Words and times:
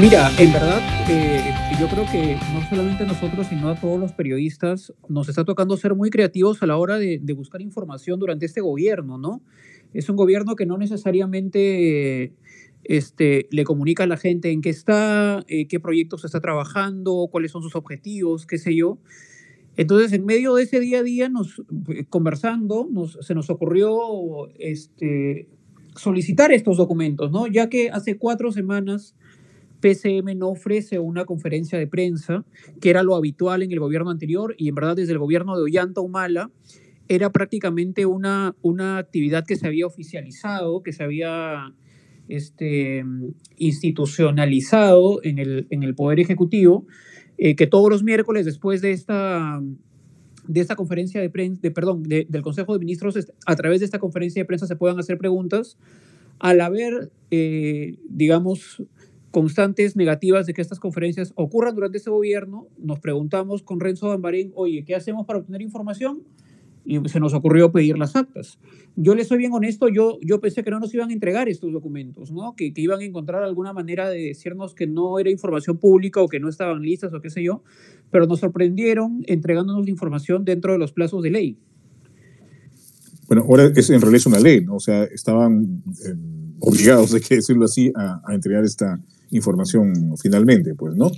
Mira, 0.00 0.28
en 0.38 0.52
verdad, 0.52 0.80
eh, 1.08 1.54
yo 1.80 1.86
creo 1.86 2.04
que 2.10 2.36
no 2.52 2.68
solamente 2.68 3.04
a 3.04 3.06
nosotros, 3.06 3.46
sino 3.46 3.68
a 3.68 3.80
todos 3.80 4.00
los 4.00 4.12
periodistas, 4.12 4.92
nos 5.08 5.28
está 5.28 5.44
tocando 5.44 5.76
ser 5.76 5.94
muy 5.94 6.10
creativos 6.10 6.60
a 6.62 6.66
la 6.66 6.76
hora 6.76 6.98
de, 6.98 7.20
de 7.22 7.32
buscar 7.32 7.62
información 7.62 8.18
durante 8.18 8.44
este 8.44 8.60
gobierno, 8.60 9.18
¿no? 9.18 9.40
Es 9.92 10.08
un 10.08 10.16
gobierno 10.16 10.56
que 10.56 10.66
no 10.66 10.78
necesariamente 10.78 12.32
este, 12.82 13.46
le 13.50 13.64
comunica 13.64 14.02
a 14.02 14.06
la 14.06 14.16
gente 14.16 14.50
en 14.50 14.62
qué 14.62 14.70
está, 14.70 15.44
eh, 15.46 15.68
qué 15.68 15.80
proyectos 15.80 16.24
está 16.24 16.40
trabajando, 16.40 17.28
cuáles 17.30 17.52
son 17.52 17.62
sus 17.62 17.76
objetivos, 17.76 18.46
qué 18.46 18.58
sé 18.58 18.74
yo. 18.74 18.98
Entonces, 19.76 20.12
en 20.12 20.24
medio 20.24 20.54
de 20.54 20.64
ese 20.64 20.80
día 20.80 21.00
a 21.00 21.02
día, 21.02 21.28
nos, 21.28 21.62
eh, 21.88 22.04
conversando, 22.08 22.88
nos, 22.90 23.18
se 23.22 23.34
nos 23.34 23.48
ocurrió 23.48 24.48
este, 24.58 25.48
solicitar 25.96 26.52
estos 26.52 26.76
documentos, 26.76 27.30
¿no? 27.30 27.46
Ya 27.46 27.68
que 27.68 27.90
hace 27.90 28.18
cuatro 28.18 28.52
semanas 28.52 29.14
PCM 29.84 30.38
no 30.38 30.48
ofrece 30.48 30.98
una 30.98 31.26
conferencia 31.26 31.78
de 31.78 31.86
prensa, 31.86 32.46
que 32.80 32.88
era 32.88 33.02
lo 33.02 33.14
habitual 33.14 33.62
en 33.62 33.70
el 33.70 33.80
gobierno 33.80 34.10
anterior, 34.10 34.54
y 34.56 34.70
en 34.70 34.74
verdad 34.74 34.96
desde 34.96 35.12
el 35.12 35.18
gobierno 35.18 35.54
de 35.56 35.64
Ollanta 35.64 36.00
Humala 36.00 36.50
era 37.06 37.30
prácticamente 37.30 38.06
una, 38.06 38.56
una 38.62 38.96
actividad 38.96 39.44
que 39.44 39.56
se 39.56 39.66
había 39.66 39.86
oficializado, 39.86 40.82
que 40.82 40.94
se 40.94 41.04
había 41.04 41.74
este, 42.30 43.04
institucionalizado 43.58 45.22
en 45.22 45.38
el, 45.38 45.66
en 45.68 45.82
el 45.82 45.94
Poder 45.94 46.18
Ejecutivo, 46.18 46.86
eh, 47.36 47.54
que 47.54 47.66
todos 47.66 47.90
los 47.90 48.02
miércoles 48.02 48.46
después 48.46 48.80
de 48.80 48.92
esta, 48.92 49.60
de 50.48 50.60
esta 50.60 50.76
conferencia 50.76 51.20
de 51.20 51.28
prensa, 51.28 51.60
de, 51.60 51.70
perdón, 51.70 52.04
de, 52.04 52.26
del 52.26 52.40
Consejo 52.40 52.72
de 52.72 52.78
Ministros, 52.78 53.18
a 53.44 53.54
través 53.54 53.80
de 53.80 53.84
esta 53.84 53.98
conferencia 53.98 54.40
de 54.40 54.46
prensa 54.46 54.66
se 54.66 54.76
puedan 54.76 54.98
hacer 54.98 55.18
preguntas. 55.18 55.76
Al 56.38 56.62
haber, 56.62 57.12
eh, 57.30 57.98
digamos, 58.08 58.82
constantes 59.34 59.96
negativas 59.96 60.46
de 60.46 60.54
que 60.54 60.62
estas 60.62 60.78
conferencias 60.78 61.32
ocurran 61.34 61.74
durante 61.74 61.98
este 61.98 62.08
gobierno, 62.08 62.68
nos 62.78 63.00
preguntamos 63.00 63.64
con 63.64 63.80
Renzo 63.80 64.06
Bambarín, 64.06 64.52
oye, 64.54 64.84
¿qué 64.84 64.94
hacemos 64.94 65.26
para 65.26 65.40
obtener 65.40 65.60
información? 65.60 66.22
y 66.86 67.00
se 67.08 67.18
nos 67.18 67.32
ocurrió 67.32 67.72
pedir 67.72 67.96
las 67.96 68.14
actas. 68.14 68.58
Yo 68.94 69.14
les 69.14 69.28
soy 69.28 69.38
bien 69.38 69.54
honesto, 69.54 69.88
yo, 69.88 70.18
yo 70.20 70.38
pensé 70.38 70.62
que 70.62 70.70
no 70.70 70.78
nos 70.80 70.92
iban 70.92 71.08
a 71.08 71.14
entregar 71.14 71.48
estos 71.48 71.72
documentos, 71.72 72.30
¿no? 72.30 72.54
Que, 72.54 72.74
que, 72.74 72.82
iban 72.82 73.00
a 73.00 73.04
encontrar 73.04 73.42
alguna 73.42 73.72
manera 73.72 74.10
de 74.10 74.18
decirnos 74.18 74.74
que 74.74 74.86
no 74.86 75.18
era 75.18 75.30
información 75.30 75.78
pública 75.78 76.20
o 76.20 76.28
que 76.28 76.40
no 76.40 76.50
estaban 76.50 76.82
listas 76.82 77.14
o 77.14 77.22
qué 77.22 77.30
sé 77.30 77.42
yo, 77.42 77.62
pero 78.10 78.26
nos 78.26 78.40
sorprendieron 78.40 79.24
entregándonos 79.26 79.86
la 79.86 79.90
información 79.90 80.44
dentro 80.44 80.72
de 80.72 80.78
los 80.78 80.92
plazos 80.92 81.22
de 81.22 81.30
ley. 81.30 81.58
Bueno, 83.28 83.44
ahora 83.48 83.72
es, 83.74 83.88
en 83.88 84.02
realidad 84.02 84.18
es 84.18 84.26
una 84.26 84.40
ley, 84.40 84.60
¿no? 84.60 84.74
O 84.74 84.80
sea, 84.80 85.04
estaban 85.04 85.82
eh, 86.04 86.14
obligados, 86.60 87.14
hay 87.14 87.22
que 87.22 87.36
decirlo 87.36 87.64
así, 87.64 87.90
a 87.96 88.34
entregar 88.34 88.62
esta 88.62 89.00
información 89.34 90.14
finalmente, 90.20 90.74
pues, 90.74 90.96
¿no? 90.96 91.10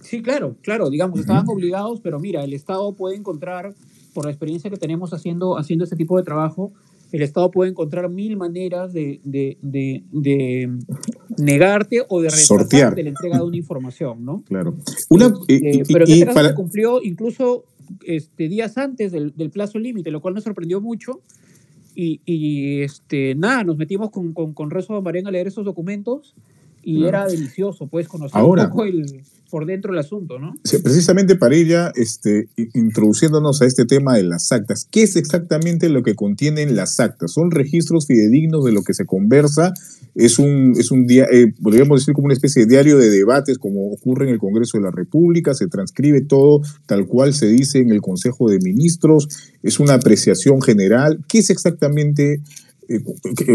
Sí, 0.00 0.20
claro, 0.22 0.56
claro, 0.62 0.90
digamos, 0.90 1.14
uh 1.14 1.18
-huh. 1.18 1.22
estaban 1.22 1.48
obligados, 1.48 2.00
pero 2.00 2.18
mira, 2.20 2.44
el 2.44 2.52
Estado 2.52 2.92
puede 2.94 3.16
encontrar 3.16 3.74
por 4.12 4.24
la 4.26 4.30
experiencia 4.30 4.70
que 4.70 4.76
tenemos 4.76 5.12
haciendo, 5.12 5.56
haciendo 5.56 5.84
este 5.84 5.96
tipo 5.96 6.18
de 6.18 6.22
trabajo, 6.22 6.72
el 7.12 7.22
Estado 7.22 7.50
puede 7.50 7.70
encontrar 7.70 8.08
mil 8.10 8.36
maneras 8.36 8.92
de, 8.92 9.20
de, 9.24 9.58
de, 9.60 10.02
de 10.12 10.70
negarte 11.38 12.02
o 12.08 12.20
de 12.22 12.30
retrasarte 12.30 13.02
la 13.02 13.10
entrega 13.10 13.36
de 13.36 13.42
una 13.44 13.56
información, 13.56 14.24
¿no? 14.24 14.42
Claro. 14.46 14.76
Una, 15.10 15.26
eh, 15.48 15.60
y, 15.86 15.92
pero 15.92 16.06
en 16.06 16.12
este 16.12 16.24
caso 16.24 16.34
para... 16.34 16.48
se 16.48 16.54
cumplió 16.54 17.02
incluso 17.02 17.64
este, 18.06 18.48
días 18.48 18.78
antes 18.78 19.12
del, 19.12 19.34
del 19.36 19.50
plazo 19.50 19.78
límite, 19.78 20.10
lo 20.10 20.20
cual 20.22 20.34
nos 20.34 20.44
sorprendió 20.44 20.80
mucho. 20.80 21.20
Y, 21.94 22.22
y, 22.24 22.80
este, 22.80 23.34
nada, 23.34 23.64
nos 23.64 23.76
metimos 23.76 24.10
con, 24.10 24.32
con, 24.32 24.54
con 24.54 24.70
Rezo 24.70 25.00
Marén 25.02 25.26
a 25.26 25.30
leer 25.30 25.48
esos 25.48 25.66
documentos 25.66 26.34
y 26.82 27.00
claro. 27.00 27.08
era 27.08 27.26
delicioso, 27.26 27.86
pues, 27.86 28.08
conocer 28.08 28.38
Ahora, 28.38 28.64
un 28.64 28.70
poco 28.70 28.84
el, 28.84 29.22
por 29.52 29.66
dentro 29.66 29.92
el 29.92 29.98
asunto, 29.98 30.38
¿no? 30.38 30.54
Precisamente 30.82 31.36
para 31.36 31.54
ir 31.54 31.68
ya 31.68 31.92
este, 31.94 32.48
introduciéndonos 32.72 33.60
a 33.60 33.66
este 33.66 33.84
tema 33.84 34.16
de 34.16 34.22
las 34.22 34.50
actas. 34.50 34.88
¿Qué 34.90 35.02
es 35.02 35.14
exactamente 35.14 35.90
lo 35.90 36.02
que 36.02 36.14
contienen 36.14 36.74
las 36.74 36.98
actas? 37.00 37.32
¿Son 37.32 37.50
registros 37.50 38.06
fidedignos 38.06 38.64
de 38.64 38.72
lo 38.72 38.82
que 38.82 38.94
se 38.94 39.04
conversa? 39.04 39.74
¿Es 40.14 40.38
un, 40.38 40.72
es 40.78 40.90
un 40.90 41.06
día, 41.06 41.26
eh, 41.30 41.52
podríamos 41.62 42.00
decir 42.00 42.14
como 42.14 42.24
una 42.24 42.34
especie 42.34 42.62
de 42.62 42.70
diario 42.70 42.96
de 42.96 43.10
debates 43.10 43.58
como 43.58 43.92
ocurre 43.92 44.26
en 44.26 44.32
el 44.32 44.38
Congreso 44.38 44.78
de 44.78 44.84
la 44.84 44.90
República? 44.90 45.52
¿Se 45.52 45.68
transcribe 45.68 46.22
todo 46.22 46.62
tal 46.86 47.06
cual 47.06 47.34
se 47.34 47.48
dice 47.48 47.78
en 47.80 47.90
el 47.90 48.00
Consejo 48.00 48.48
de 48.48 48.58
Ministros? 48.58 49.28
¿Es 49.62 49.78
una 49.80 49.94
apreciación 49.94 50.62
general? 50.62 51.22
¿Qué 51.28 51.40
es 51.40 51.50
exactamente, 51.50 52.40
eh, 52.88 53.00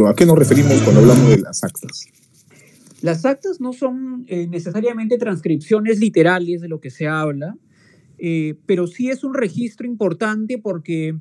a 0.07 0.13
qué 0.13 0.27
nos 0.27 0.38
referimos 0.38 0.79
cuando 0.83 1.01
hablamos 1.01 1.27
de 1.31 1.39
las 1.39 1.63
actas? 1.63 2.07
Las 3.01 3.25
actas 3.25 3.61
no 3.61 3.73
son 3.73 4.25
eh, 4.27 4.47
necesariamente 4.47 5.17
transcripciones 5.17 5.99
literales 5.99 6.61
de 6.61 6.67
lo 6.67 6.79
que 6.79 6.89
se 6.89 7.07
habla, 7.07 7.55
eh, 8.17 8.55
pero 8.65 8.87
sí 8.87 9.09
es 9.09 9.23
un 9.23 9.33
registro 9.35 9.85
importante 9.85 10.57
porque 10.57 11.15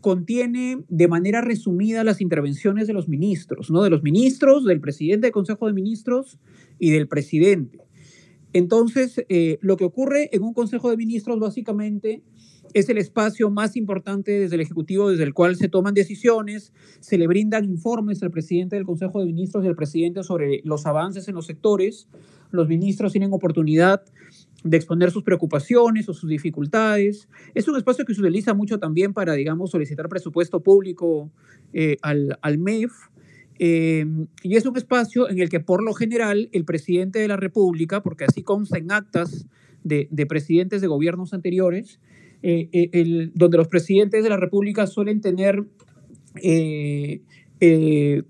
contiene 0.00 0.82
de 0.88 1.08
manera 1.08 1.40
resumida 1.40 2.02
las 2.04 2.20
intervenciones 2.20 2.86
de 2.86 2.94
los 2.94 3.08
ministros, 3.08 3.70
¿no? 3.70 3.82
De 3.82 3.90
los 3.90 4.02
ministros, 4.02 4.64
del 4.64 4.80
presidente 4.80 5.26
del 5.26 5.32
Consejo 5.32 5.66
de 5.66 5.74
Ministros 5.74 6.38
y 6.78 6.90
del 6.90 7.06
presidente. 7.06 7.78
Entonces, 8.52 9.24
eh, 9.28 9.58
lo 9.60 9.76
que 9.76 9.84
ocurre 9.84 10.28
en 10.32 10.42
un 10.42 10.54
Consejo 10.54 10.90
de 10.90 10.96
Ministros 10.96 11.38
básicamente 11.38 12.22
es 12.72 12.88
el 12.88 12.98
espacio 12.98 13.50
más 13.50 13.76
importante 13.76 14.32
desde 14.32 14.54
el 14.54 14.60
Ejecutivo, 14.60 15.10
desde 15.10 15.24
el 15.24 15.34
cual 15.34 15.56
se 15.56 15.68
toman 15.68 15.94
decisiones, 15.94 16.72
se 17.00 17.18
le 17.18 17.26
brindan 17.26 17.64
informes 17.64 18.22
al 18.22 18.30
presidente 18.30 18.76
del 18.76 18.84
Consejo 18.84 19.20
de 19.20 19.26
Ministros 19.26 19.64
y 19.64 19.68
al 19.68 19.76
presidente 19.76 20.22
sobre 20.22 20.60
los 20.64 20.86
avances 20.86 21.28
en 21.28 21.34
los 21.34 21.46
sectores. 21.46 22.08
Los 22.50 22.68
ministros 22.68 23.12
tienen 23.12 23.32
oportunidad 23.32 24.02
de 24.62 24.76
exponer 24.76 25.10
sus 25.10 25.22
preocupaciones 25.22 26.08
o 26.08 26.14
sus 26.14 26.28
dificultades. 26.28 27.28
Es 27.54 27.66
un 27.68 27.76
espacio 27.76 28.04
que 28.04 28.14
se 28.14 28.20
utiliza 28.20 28.54
mucho 28.54 28.78
también 28.78 29.14
para, 29.14 29.32
digamos, 29.34 29.70
solicitar 29.70 30.08
presupuesto 30.08 30.60
público 30.60 31.30
eh, 31.72 31.96
al, 32.02 32.38
al 32.42 32.58
MEF. 32.58 32.92
Eh, 33.62 34.06
y 34.42 34.56
es 34.56 34.64
un 34.64 34.74
espacio 34.78 35.28
en 35.28 35.38
el 35.38 35.50
que 35.50 35.60
por 35.60 35.84
lo 35.84 35.92
general 35.92 36.48
el 36.52 36.64
presidente 36.64 37.18
de 37.18 37.28
la 37.28 37.36
República, 37.36 38.02
porque 38.02 38.24
así 38.24 38.42
consta 38.42 38.78
en 38.78 38.90
actas 38.90 39.46
de, 39.84 40.08
de 40.10 40.24
presidentes 40.24 40.80
de 40.80 40.86
gobiernos 40.86 41.34
anteriores, 41.34 42.00
eh, 42.42 42.70
eh, 42.72 43.30
donde 43.34 43.58
los 43.58 43.68
presidentes 43.68 44.24
de 44.24 44.30
la 44.30 44.38
República 44.38 44.86
suelen 44.86 45.20
tener 45.20 45.62
eh, 46.36 47.20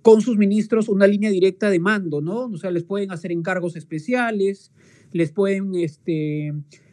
con 0.02 0.20
sus 0.20 0.36
ministros 0.36 0.88
una 0.88 1.06
línea 1.06 1.30
directa 1.30 1.70
de 1.70 1.78
mando, 1.78 2.20
¿no? 2.20 2.46
O 2.46 2.56
sea, 2.56 2.72
les 2.72 2.82
pueden 2.82 3.12
hacer 3.12 3.30
encargos 3.30 3.76
especiales, 3.76 4.72
les 5.12 5.30
pueden 5.30 5.76
este, 5.76 6.52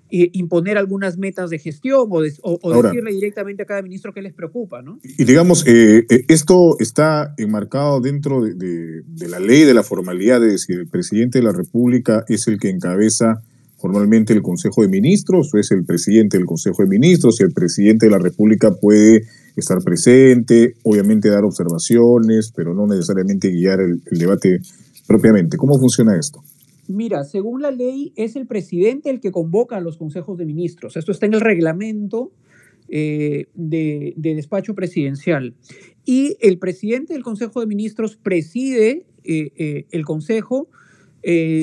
imponer 0.10 0.78
algunas 0.78 1.18
metas 1.18 1.50
de 1.50 1.60
gestión 1.60 2.08
o, 2.10 2.22
de, 2.22 2.34
o, 2.42 2.60
o 2.62 2.74
Ahora, 2.74 2.90
decirle 2.90 3.12
directamente 3.12 3.64
a 3.64 3.66
cada 3.66 3.82
ministro 3.82 4.14
qué 4.14 4.22
les 4.22 4.34
preocupa, 4.34 4.82
¿no? 4.82 5.00
Y 5.04 5.26
digamos, 5.26 5.66
eh, 5.68 6.06
esto 6.28 6.78
está 6.80 7.34
enmarcado 7.38 8.00
dentro 8.00 8.42
de, 8.42 8.54
de, 8.54 9.02
de, 9.06 9.28
la 9.28 9.40
ley 9.40 9.64
de 9.64 9.74
la 9.74 9.84
formalidad, 9.84 10.40
de 10.40 10.48
decir, 10.48 10.80
el 10.80 10.88
presidente 10.88 11.40
de 11.40 11.44
la 11.44 11.52
República 11.52 12.24
es 12.28 12.48
el 12.48 12.60
que 12.60 12.70
encabeza 12.70 13.42
formalmente 13.78 14.34
el 14.34 14.42
Consejo 14.42 14.82
de 14.82 14.88
Ministros, 14.88 15.54
o 15.54 15.58
es 15.58 15.72
el 15.72 15.86
presidente 15.86 16.38
del 16.38 16.46
Consejo 16.46 16.84
de 16.84 16.90
Ministros, 16.90 17.40
y 17.40 17.44
el 17.44 17.52
presidente 17.52 18.08
de 18.08 18.12
la 18.12 18.18
República 18.18 18.74
puede 18.74 19.24
estar 19.56 19.80
presente, 19.84 20.76
obviamente 20.84 21.30
dar 21.30 21.44
observaciones, 21.44 22.52
pero 22.56 22.74
no 22.74 22.88
necesariamente 22.88 23.50
guiar 23.50 23.80
el, 23.82 24.02
el 24.06 24.18
debate 24.18 24.62
propiamente. 25.08 25.58
¿Cómo 25.58 25.80
funciona 25.80 26.18
esto? 26.18 26.44
Mira, 26.88 27.24
según 27.24 27.62
la 27.62 27.72
ley, 27.72 28.14
es 28.16 28.36
el 28.36 28.48
presidente 28.48 29.10
el 29.10 29.20
que 29.20 29.32
convoca 29.32 29.78
a 29.78 29.82
los 29.82 29.98
consejos 29.98 30.38
de 30.38 30.46
ministros. 30.46 30.96
Esto 30.96 31.12
está 31.12 31.26
en 31.26 31.34
el 31.34 31.42
reglamento 31.42 32.32
eh, 32.90 33.48
de, 33.54 34.14
de, 34.16 34.36
despacho 34.36 34.74
presidencial. 34.74 35.56
Y 36.06 36.38
el 36.40 36.58
presidente 36.58 37.14
del 37.14 37.24
Consejo 37.24 37.60
de 37.60 37.68
Ministros 37.68 38.16
preside 38.16 39.06
eh, 39.26 39.52
eh, 39.58 39.86
el 39.92 40.06
Consejo 40.06 40.70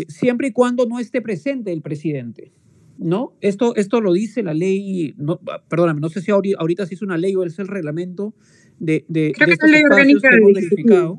siempre 0.08 0.48
y 0.48 0.52
cuando 0.52 0.84
no 0.84 1.00
esté 1.00 1.22
presente 1.22 1.72
el 1.72 1.80
presidente. 1.80 2.52
¿No? 2.98 3.32
Esto, 3.40 3.74
esto 3.76 4.02
lo 4.02 4.12
dice 4.12 4.42
la 4.42 4.52
ley, 4.52 5.14
no, 5.16 5.40
perdóname, 5.68 6.00
no 6.00 6.10
sé 6.10 6.20
si 6.20 6.30
ahorita, 6.30 6.58
ahorita 6.60 6.84
sí 6.84 6.94
es 6.94 7.02
una 7.02 7.16
ley 7.16 7.34
o 7.34 7.42
es 7.42 7.58
el 7.58 7.68
reglamento 7.68 8.34
de, 8.78 9.04
de, 9.08 9.32
de 9.32 9.52
estos 9.52 9.70
ley 9.70 9.80
espacios 9.80 10.22
que 10.22 10.28
hemos 10.28 10.52
verificado, 10.52 11.18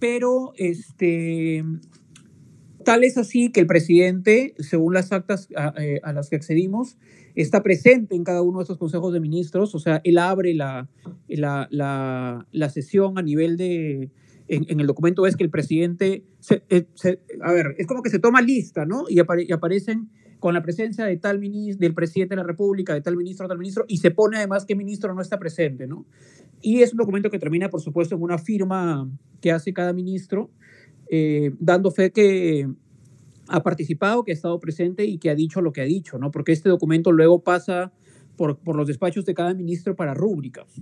pero 0.00 0.52
este, 0.56 1.64
tal 2.86 3.02
es 3.02 3.18
así 3.18 3.50
que 3.50 3.58
el 3.58 3.66
presidente, 3.66 4.54
según 4.60 4.94
las 4.94 5.10
actas 5.10 5.48
a, 5.56 5.74
eh, 5.76 6.00
las 6.14 6.30
que 6.30 6.36
accedimos, 6.36 6.96
está 7.34 7.64
presente 7.64 8.14
en 8.14 8.22
cada 8.22 8.42
uno 8.42 8.60
de 8.60 8.62
estos 8.62 8.78
consejos 8.78 9.12
de 9.12 9.18
ministros, 9.18 9.74
o 9.74 9.80
sea, 9.80 10.00
él 10.04 10.18
abre 10.18 10.54
la, 10.54 10.88
la, 11.26 11.66
la, 12.52 12.70
sesión 12.70 13.18
a 13.18 13.22
nivel 13.22 13.56
de, 13.56 14.12
en, 14.46 14.78
el 14.78 14.86
documento 14.86 15.26
es 15.26 15.34
que 15.34 15.42
el 15.42 15.50
presidente, 15.50 16.26
eh, 16.70 16.86
a 17.42 17.52
ver, 17.52 17.74
es 17.76 17.88
como 17.88 18.02
que 18.02 18.10
se 18.10 18.20
toma 18.20 18.40
lista, 18.40 18.86
¿no? 18.86 19.06
Y, 19.08 19.18
apare, 19.18 19.44
y 19.48 19.52
aparecen 19.52 20.08
con 20.38 20.54
la 20.54 20.62
presencia 20.62 21.04
de 21.06 21.16
tal 21.16 21.40
ministro, 21.40 21.80
del 21.80 21.92
presidente 21.92 22.36
de 22.36 22.42
la 22.42 22.46
República, 22.46 22.94
de 22.94 23.00
tal 23.00 23.16
ministro, 23.16 23.48
tal 23.48 23.58
ministro, 23.58 23.84
y 23.88 23.96
se 23.96 24.12
pone 24.12 24.36
además 24.36 24.64
qué 24.64 24.76
ministro 24.76 25.12
no 25.12 25.22
está 25.22 25.40
presente, 25.40 25.88
¿no? 25.88 26.06
Y 26.62 26.82
es 26.82 26.92
un 26.92 26.98
documento 26.98 27.30
que 27.30 27.40
termina, 27.40 27.68
por 27.68 27.80
supuesto, 27.80 28.14
en 28.14 28.22
una 28.22 28.38
firma 28.38 29.10
que 29.40 29.50
hace 29.50 29.72
cada 29.72 29.92
ministro, 29.92 30.52
eh, 31.08 31.52
dando 31.58 31.90
fe 31.90 32.10
que 32.10 32.68
ha 33.48 33.62
participado, 33.62 34.24
que 34.24 34.32
ha 34.32 34.34
estado 34.34 34.58
presente 34.58 35.04
y 35.04 35.18
que 35.18 35.30
ha 35.30 35.34
dicho 35.34 35.60
lo 35.60 35.72
que 35.72 35.80
ha 35.80 35.84
dicho, 35.84 36.18
¿no? 36.18 36.30
Porque 36.30 36.52
este 36.52 36.68
documento 36.68 37.12
luego 37.12 37.42
pasa 37.42 37.92
por, 38.36 38.58
por 38.58 38.76
los 38.76 38.86
despachos 38.86 39.24
de 39.24 39.34
cada 39.34 39.54
ministro 39.54 39.94
para 39.94 40.14
rúbricas. 40.14 40.80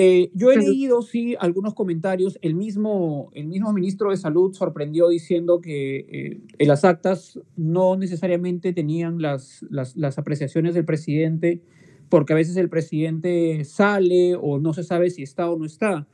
Eh, 0.00 0.30
yo 0.32 0.52
he 0.52 0.56
leído, 0.56 1.02
sí, 1.02 1.34
algunos 1.40 1.74
comentarios. 1.74 2.38
El 2.40 2.54
mismo, 2.54 3.30
el 3.34 3.48
mismo 3.48 3.72
ministro 3.72 4.10
de 4.10 4.16
Salud 4.16 4.54
sorprendió 4.54 5.08
diciendo 5.08 5.60
que 5.60 6.06
eh, 6.08 6.40
en 6.56 6.68
las 6.68 6.84
actas 6.84 7.40
no 7.56 7.96
necesariamente 7.96 8.72
tenían 8.72 9.20
las, 9.20 9.66
las, 9.70 9.96
las, 9.96 10.16
apreciaciones 10.16 10.74
del 10.74 10.84
presidente, 10.84 11.62
porque 12.08 12.32
a 12.32 12.36
veces 12.36 12.56
el 12.58 12.68
presidente 12.68 13.64
sale 13.64 14.36
o 14.40 14.60
no 14.60 14.72
se 14.72 14.84
sabe 14.84 15.10
si 15.10 15.24
está 15.24 15.50
o 15.50 15.58
no 15.58 15.64
está. 15.64 16.06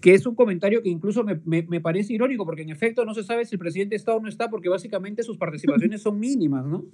Que 0.00 0.14
es 0.14 0.26
un 0.26 0.34
comentario 0.34 0.82
que 0.82 0.88
incluso 0.88 1.24
me, 1.24 1.40
me, 1.44 1.62
me 1.62 1.80
parece 1.80 2.12
irónico, 2.12 2.44
porque 2.44 2.62
en 2.62 2.70
efecto 2.70 3.04
no 3.04 3.14
se 3.14 3.24
sabe 3.24 3.44
si 3.44 3.56
el 3.56 3.58
presidente 3.58 3.96
está 3.96 4.14
o 4.14 4.20
no 4.20 4.28
está, 4.28 4.48
porque 4.48 4.68
básicamente 4.68 5.22
sus 5.22 5.36
participaciones 5.36 6.02
son 6.02 6.20
mínimas, 6.20 6.64
¿no? 6.64 6.84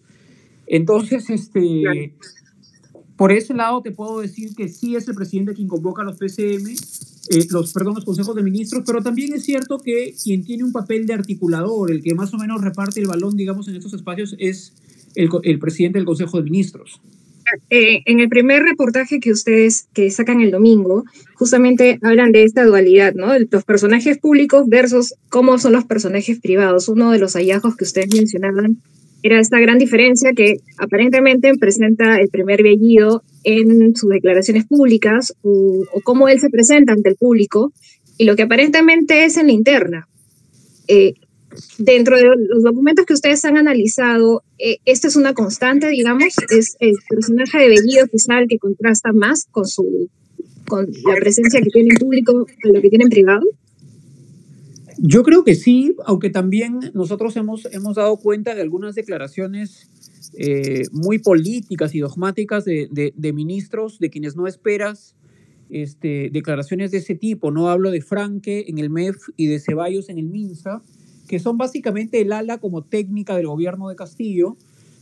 Entonces, 0.67 1.29
este, 1.31 2.15
por 3.17 3.33
ese 3.33 3.55
lado 3.55 3.83
te 3.83 3.91
puedo 3.91 4.21
decir 4.21 4.55
que 4.55 4.69
sí 4.69 4.97
es 4.97 5.07
el 5.09 5.15
presidente 5.15 5.55
quien 5.55 5.69
convoca 5.69 6.03
a 6.03 6.05
los 6.05 6.17
PCM, 6.17 6.69
eh, 7.31 7.47
los, 7.51 7.73
perdón, 7.73 7.95
los 7.95 8.05
consejos 8.05 8.35
de 8.35 8.43
ministros, 8.43 8.83
pero 8.87 9.03
también 9.03 9.33
es 9.35 9.45
cierto 9.45 9.79
que 9.79 10.15
quien 10.23 10.45
tiene 10.45 10.65
un 10.65 10.73
papel 10.73 11.07
de 11.07 11.15
articulador, 11.15 11.91
el 11.91 12.03
que 12.03 12.15
más 12.15 12.33
o 12.35 12.39
menos 12.39 12.61
reparte 12.61 13.01
el 13.01 13.07
balón, 13.07 13.37
digamos, 13.37 13.69
en 13.69 13.77
estos 13.77 13.95
espacios, 13.95 14.35
es 14.39 14.75
el, 15.15 15.29
el 15.43 15.59
presidente 15.59 15.99
del 15.99 16.07
Consejo 16.07 16.39
de 16.39 16.45
Ministros. 16.45 17.01
Eh, 17.71 18.03
en 18.07 18.21
el 18.21 18.29
primer 18.29 18.63
reportaje 18.63 19.21
que 19.21 19.33
ustedes 19.33 19.89
que 19.93 20.11
sacan 20.11 20.41
el 20.41 20.51
domingo, 20.51 21.05
justamente 21.35 21.99
hablan 22.03 22.33
de 22.33 22.45
esta 22.45 22.65
dualidad, 22.65 23.15
¿no? 23.15 23.33
Los 23.39 23.65
personajes 23.65 24.19
públicos 24.19 24.65
versus 24.69 25.15
cómo 25.29 25.59
son 25.59 25.73
los 25.73 25.85
personajes 25.85 26.41
privados. 26.41 26.89
Uno 26.89 27.11
de 27.11 27.19
los 27.19 27.35
hallazgos 27.35 27.77
que 27.77 27.85
ustedes 27.85 28.15
mencionaban 28.15 28.79
era 29.23 29.41
esta 29.41 29.59
gran 29.59 29.79
diferencia 29.79 30.33
que 30.35 30.59
aparentemente 30.77 31.55
presenta 31.59 32.19
el 32.21 32.29
primer 32.29 32.63
Bellido 32.63 33.23
en 33.43 33.97
sus 33.97 34.11
declaraciones 34.11 34.67
públicas 34.67 35.33
o, 35.43 35.83
cómo 36.03 36.29
él 36.29 36.41
se 36.41 36.51
presenta 36.51 36.93
ante 36.93 37.09
el 37.09 37.17
público 37.17 37.73
y 38.19 38.25
lo 38.25 38.37
que 38.37 38.43
aparentemente 38.43 39.25
es 39.25 39.39
en 39.39 39.47
la 39.47 39.53
interna. 39.53 40.09
Eh, 40.89 41.15
dentro 41.79 42.17
de 42.17 42.25
los 42.25 42.63
documentos 42.63 43.07
que 43.07 43.15
ustedes 43.15 43.45
han 43.45 43.57
analizado, 43.57 44.43
eh, 44.59 44.79
esta 44.85 45.09
es 45.09 45.17
una 45.17 45.35
constante, 45.35 45.89
digamos, 45.89 46.35
es 46.51 46.77
el 46.81 46.95
personaje 47.09 47.59
de 47.59 47.69
Bellido 47.69 48.07
quizá 48.11 48.39
el 48.39 48.49
que 48.49 48.59
contrasta 48.59 49.13
más 49.13 49.47
con, 49.51 49.67
su, 49.67 50.09
con 50.67 50.87
la 51.05 51.15
presencia 51.17 51.61
que 51.61 51.71
tiene 51.71 51.91
en 51.91 51.99
público 51.99 52.47
a 52.65 52.69
lo 52.69 52.81
que 52.81 52.89
tiene 52.89 53.05
en 53.05 53.11
privado. 53.11 53.45
Yo 54.99 55.23
creo 55.23 55.45
que 55.45 55.55
sí, 55.55 55.95
aunque 56.07 56.31
también 56.31 56.79
nosotros 56.95 57.37
hemos, 57.37 57.67
hemos 57.73 57.97
dado 57.97 58.17
cuenta 58.17 58.55
de 58.55 58.63
algunas 58.63 58.95
declaraciones 58.95 59.89
eh, 60.37 60.85
muy 60.93 61.19
políticas 61.19 61.95
y 61.95 62.01
dogmáticas 62.01 62.65
de, 62.65 63.13
de, 63.15 63.33
ministros, 63.33 63.99
de 63.99 64.11
quienes 64.11 64.37
no 64.37 64.47
esperas 64.47 65.15
este, 65.69 66.31
declaraciones 66.33 66.91
de 66.91 66.99
ese 66.99 67.15
tipo. 67.15 67.51
No 67.51 67.69
hablo 67.69 67.91
de 67.91 68.01
Franque 68.01 68.65
en 68.69 68.79
el 68.79 68.91
MEF 68.91 69.17
y 69.37 69.47
de 69.47 69.61
Ceballos 69.61 70.09
en 70.09 70.19
el 70.19 70.27
MINSA, 70.27 70.83
que 71.29 71.39
son 71.39 71.59
básicamente 71.59 72.21
el 72.21 72.33
ala 72.33 72.59
como 72.59 72.83
técnica 72.83 73.37
del 73.37 73.47
gobierno 73.47 73.89
de 73.89 73.97
Castillo, 73.97 74.57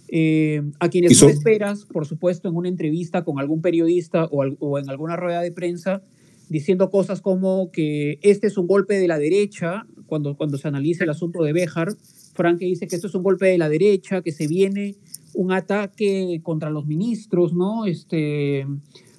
eh, 0.08 0.62
a 0.78 0.88
quienes 0.88 1.20
no 1.22 1.28
esperas, 1.28 1.84
por 1.84 2.06
supuesto, 2.06 2.48
en 2.48 2.56
una 2.56 2.68
entrevista 2.68 3.24
con 3.24 3.38
algún 3.38 3.62
periodista 3.62 4.26
o, 4.26 4.44
o 4.58 4.78
en 4.78 4.90
alguna 4.90 5.16
rueda 5.16 5.40
de 5.40 5.52
prensa, 5.52 6.02
diciendo 6.48 6.90
cosas 6.90 7.22
como 7.22 7.70
que 7.70 8.18
este 8.22 8.46
es 8.46 8.58
un 8.58 8.66
golpe 8.66 8.94
de 8.98 9.08
la 9.08 9.18
derecha, 9.18 9.86
cuando, 10.06 10.36
cuando 10.36 10.58
se 10.58 10.68
analiza 10.68 11.04
el 11.04 11.10
asunto 11.10 11.42
de 11.42 11.54
Béjar, 11.54 11.96
Franke 12.34 12.66
dice 12.66 12.86
que 12.86 12.96
esto 12.96 13.06
es 13.06 13.14
un 13.14 13.22
golpe 13.22 13.46
de 13.46 13.58
la 13.58 13.68
derecha, 13.68 14.20
que 14.20 14.32
se 14.32 14.46
viene 14.46 14.96
un 15.34 15.52
ataque 15.52 16.40
contra 16.42 16.68
los 16.68 16.86
ministros, 16.86 17.54
¿no? 17.54 17.86
Este, 17.86 18.66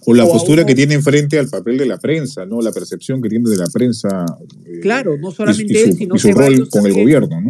o 0.05 0.13
la 0.13 0.25
postura 0.25 0.65
que 0.65 0.75
tiene 0.75 1.01
frente 1.01 1.39
al 1.39 1.49
papel 1.49 1.77
de 1.77 1.85
la 1.85 1.97
prensa, 1.97 2.45
¿no? 2.45 2.61
La 2.61 2.71
percepción 2.71 3.21
que 3.21 3.29
tiene 3.29 3.49
de 3.49 3.57
la 3.57 3.67
prensa. 3.67 4.25
Eh, 4.65 4.79
claro, 4.81 5.17
no 5.17 5.31
solamente 5.31 5.83
él, 5.83 5.93
sino 5.93 6.15
y 6.15 6.19
su 6.19 6.31
rol 6.31 6.69
con 6.69 6.85
el 6.85 6.93
gobierno, 6.93 7.41
¿no? 7.41 7.49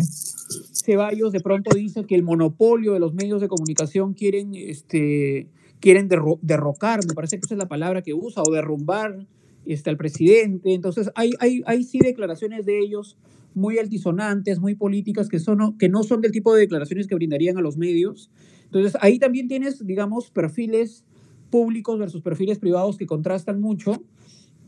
Ceballos 0.83 1.31
de 1.31 1.39
pronto 1.39 1.75
dice 1.75 2.05
que 2.05 2.15
el 2.15 2.23
monopolio 2.23 2.93
de 2.93 2.99
los 2.99 3.13
medios 3.13 3.41
de 3.41 3.47
comunicación 3.47 4.13
quieren, 4.13 4.51
este, 4.53 5.47
quieren 5.79 6.09
derrocar, 6.41 7.05
me 7.07 7.13
parece 7.13 7.37
que 7.37 7.45
esa 7.45 7.55
es 7.55 7.57
la 7.57 7.67
palabra 7.67 8.01
que 8.01 8.13
usa, 8.13 8.43
o 8.45 8.51
derrumbar 8.51 9.25
está 9.65 9.89
el 9.89 9.97
presidente. 9.97 10.73
Entonces, 10.73 11.09
hay, 11.15 11.31
hay, 11.39 11.63
hay 11.65 11.83
sí 11.83 11.99
declaraciones 11.99 12.65
de 12.65 12.79
ellos 12.79 13.17
muy 13.53 13.77
altisonantes, 13.77 14.59
muy 14.59 14.75
políticas, 14.75 15.29
que, 15.29 15.39
son, 15.39 15.77
que 15.77 15.89
no 15.89 16.03
son 16.03 16.21
del 16.21 16.31
tipo 16.31 16.53
de 16.53 16.61
declaraciones 16.61 17.07
que 17.07 17.15
brindarían 17.15 17.57
a 17.57 17.61
los 17.61 17.77
medios. 17.77 18.29
Entonces, 18.65 18.97
ahí 19.01 19.19
también 19.19 19.47
tienes, 19.47 19.85
digamos, 19.85 20.31
perfiles 20.31 21.05
públicos 21.53 21.99
versus 21.99 22.23
perfiles 22.23 22.57
privados 22.57 22.97
que 22.97 23.05
contrastan 23.05 23.61
mucho. 23.61 24.01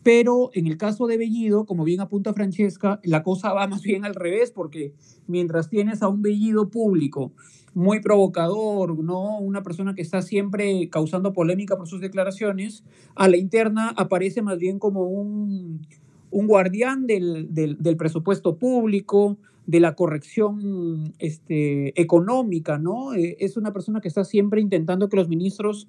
Pero 0.03 0.51
en 0.53 0.67
el 0.67 0.77
caso 0.77 1.07
de 1.07 1.17
Bellido, 1.17 1.65
como 1.65 1.83
bien 1.83 1.99
apunta 1.99 2.31
Francesca, 2.35 2.99
la 3.03 3.23
cosa 3.23 3.53
va 3.53 3.65
más 3.65 3.81
bien 3.81 4.05
al 4.05 4.13
revés, 4.13 4.51
porque 4.51 4.93
mientras 5.25 5.67
tienes 5.67 6.03
a 6.03 6.09
un 6.09 6.21
Bellido 6.21 6.69
público 6.69 7.31
muy 7.73 8.01
provocador, 8.01 9.03
¿no? 9.03 9.39
Una 9.39 9.63
persona 9.63 9.95
que 9.95 10.03
está 10.03 10.21
siempre 10.21 10.87
causando 10.91 11.33
polémica 11.33 11.75
por 11.75 11.87
sus 11.87 12.01
declaraciones, 12.01 12.83
a 13.15 13.27
la 13.29 13.37
interna 13.37 13.95
aparece 13.97 14.43
más 14.43 14.59
bien 14.59 14.77
como 14.77 15.05
un, 15.05 15.87
un 16.29 16.45
guardián 16.45 17.07
del, 17.07 17.51
del, 17.51 17.77
del, 17.79 17.97
presupuesto 17.97 18.57
público, 18.57 19.39
de 19.65 19.79
la 19.79 19.95
corrección 19.95 21.15
este, 21.17 21.99
económica, 21.99 22.77
¿no? 22.77 23.15
Eh, 23.15 23.37
es 23.39 23.57
una 23.57 23.73
persona 23.73 24.01
que 24.01 24.07
está 24.07 24.23
siempre 24.23 24.61
intentando 24.61 25.09
que 25.09 25.17
los 25.17 25.27
ministros 25.27 25.87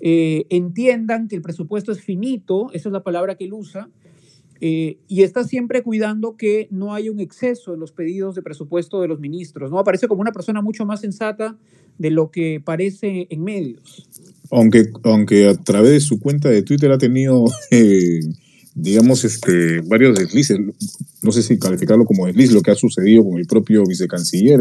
eh, 0.00 0.46
entiendan 0.50 1.28
que 1.28 1.36
el 1.36 1.42
presupuesto 1.42 1.92
es 1.92 2.00
finito, 2.00 2.70
esa 2.72 2.88
es 2.88 2.92
la 2.92 3.02
palabra 3.02 3.36
que 3.36 3.44
él 3.44 3.52
usa, 3.52 3.88
eh, 4.60 4.98
y 5.06 5.22
está 5.22 5.44
siempre 5.44 5.82
cuidando 5.82 6.36
que 6.36 6.66
no 6.70 6.92
haya 6.92 7.12
un 7.12 7.20
exceso 7.20 7.74
en 7.74 7.80
los 7.80 7.92
pedidos 7.92 8.34
de 8.34 8.42
presupuesto 8.42 9.00
de 9.00 9.06
los 9.06 9.20
ministros, 9.20 9.70
¿no? 9.70 9.78
Aparece 9.78 10.08
como 10.08 10.20
una 10.20 10.32
persona 10.32 10.62
mucho 10.62 10.84
más 10.84 11.00
sensata 11.00 11.56
de 11.96 12.10
lo 12.10 12.30
que 12.30 12.60
parece 12.64 13.28
en 13.30 13.44
medios. 13.44 14.08
Aunque, 14.50 14.90
aunque 15.04 15.48
a 15.48 15.54
través 15.54 15.90
de 15.90 16.00
su 16.00 16.18
cuenta 16.18 16.48
de 16.48 16.62
Twitter 16.62 16.90
ha 16.90 16.98
tenido, 16.98 17.44
eh, 17.70 18.20
digamos, 18.74 19.24
este, 19.24 19.80
varios 19.82 20.18
deslices, 20.18 20.58
no 21.22 21.30
sé 21.30 21.42
si 21.42 21.58
calificarlo 21.58 22.04
como 22.04 22.26
desliz, 22.26 22.50
lo 22.50 22.62
que 22.62 22.72
ha 22.72 22.76
sucedido 22.76 23.24
con 23.24 23.38
el 23.38 23.46
propio 23.46 23.84
vicecanciller 23.86 24.60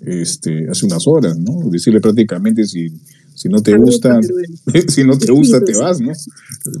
este, 0.00 0.68
hace 0.68 0.84
unas 0.84 1.06
horas, 1.06 1.38
¿no? 1.38 1.70
Decirle 1.70 2.00
prácticamente 2.00 2.64
si 2.64 2.90
si 3.40 3.48
no 3.48 3.62
te 3.62 3.74
gusta, 3.74 4.20
si 4.88 5.02
no 5.02 5.16
te 5.16 5.32
gusta, 5.32 5.64
te 5.64 5.74
vas, 5.74 5.98
¿no? 5.98 6.12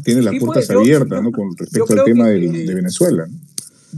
Tienes 0.04 0.26
las 0.26 0.34
puertas 0.38 0.66
pues, 0.66 0.70
abiertas, 0.70 1.22
¿no? 1.22 1.32
Con 1.32 1.56
respecto 1.56 1.94
al 1.94 2.04
tema 2.04 2.28
de 2.28 2.74
Venezuela. 2.74 3.26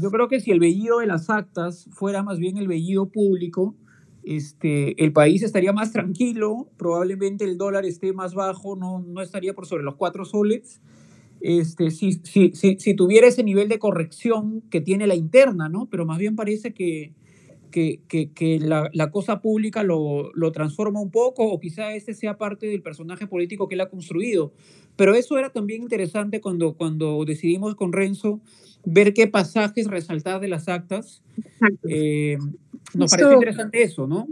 Yo 0.00 0.12
creo 0.12 0.28
que 0.28 0.38
si 0.38 0.52
el 0.52 0.60
vellido 0.60 1.00
de 1.00 1.08
las 1.08 1.28
actas 1.28 1.88
fuera 1.90 2.22
más 2.22 2.38
bien 2.38 2.58
el 2.58 2.68
vellido 2.68 3.06
público, 3.06 3.74
este, 4.22 5.02
el 5.02 5.12
país 5.12 5.42
estaría 5.42 5.72
más 5.72 5.90
tranquilo, 5.90 6.68
probablemente 6.76 7.44
el 7.44 7.58
dólar 7.58 7.84
esté 7.84 8.12
más 8.12 8.32
bajo, 8.32 8.76
no, 8.76 9.04
no 9.04 9.22
estaría 9.22 9.54
por 9.54 9.66
sobre 9.66 9.82
los 9.82 9.96
cuatro 9.96 10.24
soles. 10.24 10.80
Este, 11.40 11.90
si, 11.90 12.20
si, 12.22 12.52
si, 12.52 12.76
si 12.78 12.94
tuviera 12.94 13.26
ese 13.26 13.42
nivel 13.42 13.68
de 13.68 13.80
corrección 13.80 14.62
que 14.70 14.80
tiene 14.80 15.08
la 15.08 15.16
interna, 15.16 15.68
¿no? 15.68 15.88
Pero 15.90 16.06
más 16.06 16.18
bien 16.18 16.36
parece 16.36 16.72
que, 16.72 17.12
que, 17.72 18.00
que, 18.08 18.60
la, 18.60 18.88
la, 18.92 19.10
cosa 19.10 19.40
pública 19.40 19.82
lo, 19.82 20.30
lo, 20.34 20.52
transforma 20.52 21.00
un 21.00 21.10
poco 21.10 21.44
o 21.44 21.58
quizá 21.58 21.92
este 21.94 22.14
sea 22.14 22.38
parte 22.38 22.66
del 22.66 22.82
personaje 22.82 23.26
político 23.26 23.68
que 23.68 23.74
él 23.74 23.80
ha 23.80 23.90
construido. 23.90 24.52
Pero 24.94 25.16
eso 25.16 25.36
era 25.36 25.50
también 25.50 25.82
interesante 25.82 26.40
cuando, 26.40 26.74
cuando 26.74 27.24
decidimos 27.24 27.74
con 27.74 27.92
Renzo 27.92 28.40
ver 28.84 29.14
qué 29.14 29.26
pasajes 29.26 29.88
resaltar 29.88 30.40
de 30.40 30.48
las 30.48 30.68
actas. 30.68 31.22
Eh, 31.88 32.38
nos 32.94 33.10
parece 33.10 33.34
interesante 33.34 33.82
eso, 33.82 34.06
¿no? 34.06 34.28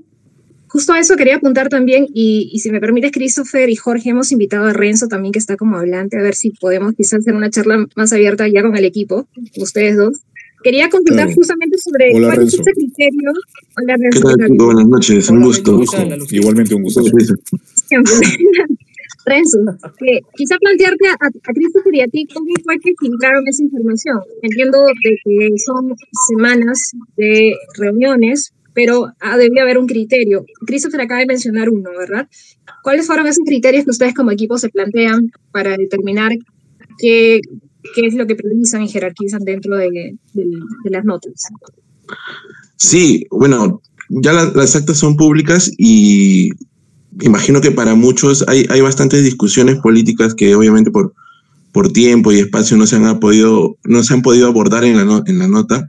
Justo 0.68 0.92
a 0.92 1.00
eso 1.00 1.16
quería 1.16 1.34
apuntar 1.34 1.68
también, 1.68 2.06
y, 2.14 2.48
y, 2.52 2.60
si 2.60 2.70
me 2.70 2.78
permites, 2.78 3.10
Christopher 3.10 3.68
y 3.68 3.74
Jorge, 3.74 4.10
hemos 4.10 4.30
invitado 4.30 4.66
a 4.66 4.72
Renzo 4.72 5.08
también, 5.08 5.32
que 5.32 5.40
está 5.40 5.56
como 5.56 5.76
hablante, 5.76 6.16
a 6.16 6.22
ver 6.22 6.36
si 6.36 6.50
podemos 6.50 6.94
quizás 6.94 7.20
hacer 7.20 7.34
una 7.34 7.50
charla 7.50 7.88
más 7.96 8.12
abierta 8.12 8.46
ya 8.46 8.62
con 8.62 8.76
el 8.76 8.84
equipo, 8.84 9.26
ustedes 9.56 9.96
dos, 9.96 10.20
Quería 10.62 10.88
consultar 10.88 11.32
justamente 11.32 11.78
sobre 11.78 12.12
Hola, 12.14 12.34
cuál 12.34 12.46
es 12.46 12.54
ese 12.54 12.72
criterio. 12.72 13.32
Hola, 13.76 13.96
Renzo. 13.98 14.28
¿Qué 14.28 14.36
tal? 14.36 14.56
Buenas 14.56 14.88
noches, 14.88 15.30
un 15.30 15.42
gusto. 15.42 15.80
Igualmente 16.30 16.74
un 16.74 16.82
gusto. 16.82 17.02
Renzo, 19.26 19.58
que 19.98 20.20
quizá 20.36 20.56
plantearte 20.58 21.08
a, 21.08 21.12
a 21.12 21.52
Christopher 21.54 21.94
y 21.94 22.00
a 22.00 22.06
ti 22.08 22.26
cómo 22.32 22.46
fue 22.64 22.78
que 22.78 22.92
filtraron 22.98 23.46
esa 23.48 23.62
información. 23.62 24.20
Entiendo 24.42 24.78
de 24.84 24.92
que 25.24 25.48
son 25.64 25.94
semanas 26.28 26.92
de 27.16 27.54
reuniones, 27.78 28.52
pero 28.74 29.06
ah, 29.20 29.36
debía 29.36 29.62
haber 29.62 29.78
un 29.78 29.86
criterio. 29.86 30.44
Christopher 30.66 31.02
acaba 31.02 31.20
de 31.20 31.26
mencionar 31.26 31.70
uno, 31.70 31.90
¿verdad? 31.98 32.28
¿Cuáles 32.82 33.06
fueron 33.06 33.26
esos 33.26 33.44
criterios 33.44 33.84
que 33.84 33.90
ustedes 33.90 34.14
como 34.14 34.30
equipo 34.30 34.58
se 34.58 34.68
plantean 34.68 35.30
para 35.52 35.76
determinar 35.76 36.32
qué, 36.98 37.40
qué 37.94 38.06
es 38.06 38.14
lo 38.14 38.26
que 38.26 38.36
priorizan 38.36 38.82
y 38.82 38.88
jerarquizan 38.88 39.44
dentro 39.44 39.76
de, 39.76 39.90
de, 40.32 40.44
de 40.84 40.90
las 40.90 41.04
notas. 41.04 41.32
Sí, 42.76 43.26
bueno, 43.30 43.80
ya 44.08 44.32
las 44.32 44.76
actas 44.76 44.98
son 44.98 45.16
públicas 45.16 45.70
y 45.78 46.50
imagino 47.20 47.60
que 47.60 47.70
para 47.70 47.94
muchos 47.94 48.44
hay, 48.48 48.66
hay 48.70 48.80
bastantes 48.80 49.24
discusiones 49.24 49.78
políticas 49.78 50.34
que 50.34 50.54
obviamente 50.54 50.90
por, 50.90 51.12
por 51.72 51.92
tiempo 51.92 52.32
y 52.32 52.38
espacio 52.38 52.76
no 52.76 52.86
se 52.86 52.96
han 52.96 53.20
podido, 53.20 53.76
no 53.84 54.02
se 54.02 54.14
han 54.14 54.22
podido 54.22 54.46
abordar 54.46 54.84
en 54.84 54.96
la, 54.96 55.22
en 55.26 55.38
la 55.38 55.48
nota, 55.48 55.88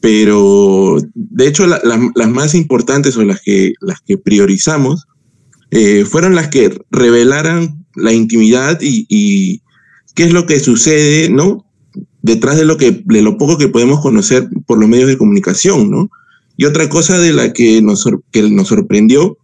pero 0.00 0.98
de 1.14 1.46
hecho 1.46 1.66
las 1.66 2.30
más 2.30 2.54
importantes 2.54 3.16
o 3.16 3.24
las 3.24 3.40
que, 3.42 3.74
las 3.80 4.00
que 4.00 4.16
priorizamos 4.16 5.06
eh, 5.70 6.04
fueron 6.04 6.34
las 6.34 6.48
que 6.48 6.76
revelaran 6.90 7.84
la 7.94 8.12
intimidad 8.12 8.78
y, 8.80 9.62
qué 10.20 10.26
es 10.26 10.34
lo 10.34 10.44
que 10.44 10.60
sucede, 10.60 11.30
¿no? 11.30 11.64
Detrás 12.20 12.58
de 12.58 12.66
lo, 12.66 12.76
que, 12.76 13.02
de 13.06 13.22
lo 13.22 13.38
poco 13.38 13.56
que 13.56 13.68
podemos 13.68 14.00
conocer 14.00 14.50
por 14.66 14.78
los 14.78 14.86
medios 14.86 15.08
de 15.08 15.16
comunicación, 15.16 15.90
¿no? 15.90 16.10
Y 16.58 16.66
otra 16.66 16.90
cosa 16.90 17.18
de 17.18 17.32
la 17.32 17.54
que 17.54 17.80
nos, 17.80 18.06
que 18.30 18.42
nos 18.50 18.68
sorprendió 18.68 19.38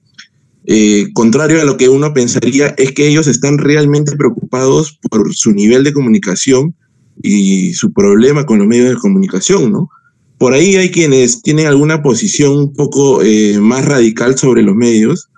eh, 0.67 1.07
contrario 1.15 1.63
a 1.63 1.65
lo 1.65 1.79
que 1.79 1.89
uno 1.89 2.13
pensaría, 2.13 2.75
es 2.77 2.93
que 2.93 3.09
ellos 3.09 3.27
están 3.27 3.57
realmente 3.57 4.17
preocupados 4.17 4.99
por 5.09 5.35
su 5.35 5.53
nivel 5.53 5.83
de 5.83 5.95
comunicación 5.95 6.75
y 7.23 7.73
su 7.73 7.95
problema 7.95 8.45
con 8.45 8.59
los 8.59 8.69
medios 8.69 8.91
de 8.91 8.97
comunicación, 8.97 9.73
¿no? 9.73 9.89
Por 10.37 10.53
ahí 10.53 10.77
hay 10.77 10.91
quienes 10.91 11.41
tienen 11.41 11.69
alguna 11.69 12.03
posición 12.03 12.55
un 12.55 12.75
poco 12.75 13.23
eh, 13.23 13.59
más 13.61 13.87
radical 13.87 14.37
sobre 14.37 14.63
los 14.63 14.77
medios, 14.77 15.31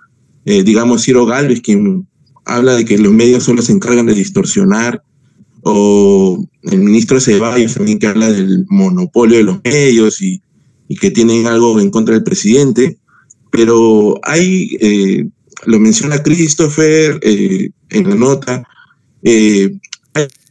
eh, 0.43 0.63
digamos 0.63 1.03
Ciro 1.03 1.25
Galvez, 1.25 1.61
quien 1.61 2.05
habla 2.43 2.75
de 2.75 2.83
que 2.83 2.97
los 2.97 3.13
medios 3.13 3.45
solo 3.45 3.61
se 3.61 3.71
encargan 3.71 4.07
de 4.07 4.15
distorsionar, 4.15 5.01
o 5.63 6.45
el 6.63 6.79
ministro 6.79 7.19
Ceballos 7.19 7.75
también 7.75 7.99
que 7.99 8.07
habla 8.07 8.31
del 8.31 8.65
monopolio 8.69 9.37
de 9.37 9.43
los 9.43 9.59
medios 9.63 10.21
y, 10.21 10.41
y 10.87 10.95
que 10.95 11.11
tienen 11.11 11.47
algo 11.47 11.79
en 11.79 11.89
contra 11.89 12.15
del 12.15 12.23
presidente. 12.23 12.97
Pero 13.51 14.19
hay, 14.23 14.77
eh, 14.79 15.27
lo 15.65 15.79
menciona 15.79 16.21
Christopher 16.21 17.19
eh, 17.21 17.69
en 17.89 18.09
la 18.09 18.15
nota, 18.15 18.67
eh, 19.23 19.77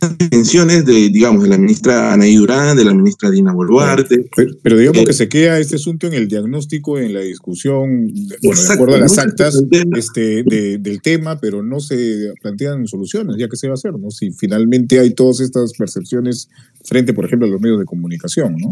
hay 0.00 0.28
menciones 0.30 0.84
de, 0.84 1.08
digamos, 1.08 1.42
de 1.42 1.48
la 1.48 1.58
ministra 1.58 2.12
Anaí 2.12 2.36
Durán, 2.36 2.76
de 2.76 2.84
la 2.84 2.94
ministra 2.94 3.30
Dina 3.30 3.52
Boluarte. 3.52 4.28
Pero, 4.62 4.76
digamos 4.76 5.04
que 5.04 5.12
se 5.12 5.28
queda 5.28 5.58
este 5.58 5.76
asunto 5.76 6.06
en 6.06 6.14
el 6.14 6.28
diagnóstico, 6.28 6.98
en 6.98 7.14
la 7.14 7.20
discusión, 7.20 8.12
bueno, 8.42 8.62
de 8.62 8.72
acuerdo 8.72 8.94
a 8.96 8.98
las 8.98 9.18
actas 9.18 9.62
este, 9.96 10.44
del 10.44 11.02
tema, 11.02 11.38
pero 11.40 11.62
no 11.62 11.80
se 11.80 12.32
plantean 12.40 12.86
soluciones, 12.86 13.36
ya 13.38 13.48
que 13.48 13.56
se 13.56 13.66
va 13.66 13.72
a 13.72 13.74
hacer, 13.74 13.98
¿no? 13.98 14.10
Si 14.10 14.30
finalmente 14.30 14.98
hay 15.00 15.14
todas 15.14 15.40
estas 15.40 15.72
percepciones 15.72 16.48
frente, 16.84 17.12
por 17.12 17.24
ejemplo, 17.24 17.48
a 17.48 17.50
los 17.50 17.60
medios 17.60 17.78
de 17.78 17.84
comunicación, 17.84 18.56
¿no? 18.56 18.70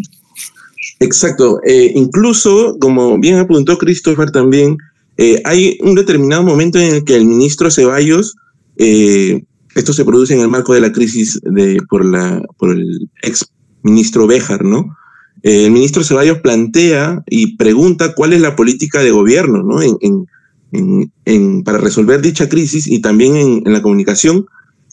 Exacto. 1.00 1.60
Eh, 1.64 1.92
incluso, 1.94 2.76
como 2.80 3.18
bien 3.18 3.36
apuntó 3.36 3.76
Christopher 3.78 4.30
también, 4.30 4.78
eh, 5.18 5.40
hay 5.44 5.78
un 5.80 5.94
determinado 5.94 6.42
momento 6.42 6.78
en 6.78 6.96
el 6.96 7.04
que 7.04 7.16
el 7.16 7.24
ministro 7.24 7.70
Ceballos, 7.70 8.36
eh, 8.76 9.42
esto 9.76 9.92
se 9.92 10.04
produce 10.04 10.34
en 10.34 10.40
el 10.40 10.48
marco 10.48 10.74
de 10.74 10.80
la 10.80 10.90
crisis 10.90 11.38
de, 11.44 11.78
por, 11.88 12.04
la, 12.04 12.42
por 12.58 12.72
el 12.72 13.08
ex 13.22 13.46
ministro 13.82 14.26
Béjar, 14.26 14.64
¿no? 14.64 14.96
el 15.42 15.70
ministro 15.70 16.02
Ceballos 16.02 16.40
plantea 16.40 17.22
y 17.28 17.56
pregunta 17.56 18.14
cuál 18.14 18.32
es 18.32 18.40
la 18.40 18.56
política 18.56 19.00
de 19.00 19.12
gobierno, 19.12 19.62
¿no? 19.62 19.80
En, 19.82 21.62
para 21.62 21.78
resolver 21.78 22.20
dicha 22.20 22.48
crisis 22.48 22.86
y 22.88 23.00
también 23.00 23.36
en, 23.36 23.72
la 23.72 23.80
comunicación. 23.80 24.46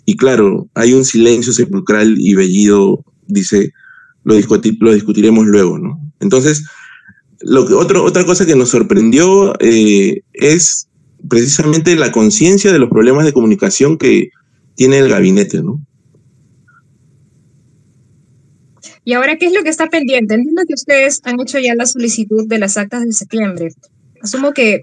Y 0.05 0.15
claro, 0.15 0.67
hay 0.75 0.93
un 0.93 1.05
silencio 1.05 1.53
sepulcral 1.53 2.15
y 2.19 2.35
Bellido 2.35 3.03
dice, 3.25 3.73
lo, 4.23 4.35
lo 4.35 4.93
discutiremos 4.93 5.47
luego, 5.47 5.79
¿no? 5.79 5.99
Entonces, 6.19 6.65
lo 7.41 7.65
que, 7.65 7.73
otro, 7.73 8.03
otra 8.03 8.25
cosa 8.25 8.45
que 8.45 8.55
nos 8.55 8.69
sorprendió 8.69 9.55
eh, 9.59 10.21
es 10.33 10.87
precisamente 11.27 11.95
la 11.95 12.11
conciencia 12.11 12.71
de 12.71 12.79
los 12.79 12.89
problemas 12.89 13.25
de 13.25 13.33
comunicación 13.33 13.97
que 13.97 14.29
tiene 14.75 14.99
el 14.99 15.09
gabinete, 15.09 15.61
¿no? 15.61 15.81
Y 19.05 19.13
ahora, 19.13 19.37
¿qué 19.37 19.47
es 19.47 19.53
lo 19.53 19.63
que 19.63 19.69
está 19.69 19.87
pendiente? 19.87 20.33
Entiendo 20.33 20.63
que 20.67 20.75
ustedes 20.75 21.19
han 21.25 21.39
hecho 21.41 21.59
ya 21.59 21.75
la 21.75 21.85
solicitud 21.85 22.47
de 22.47 22.57
las 22.57 22.77
actas 22.77 23.03
de 23.03 23.11
septiembre. 23.11 23.69
Asumo 24.21 24.53
que, 24.53 24.79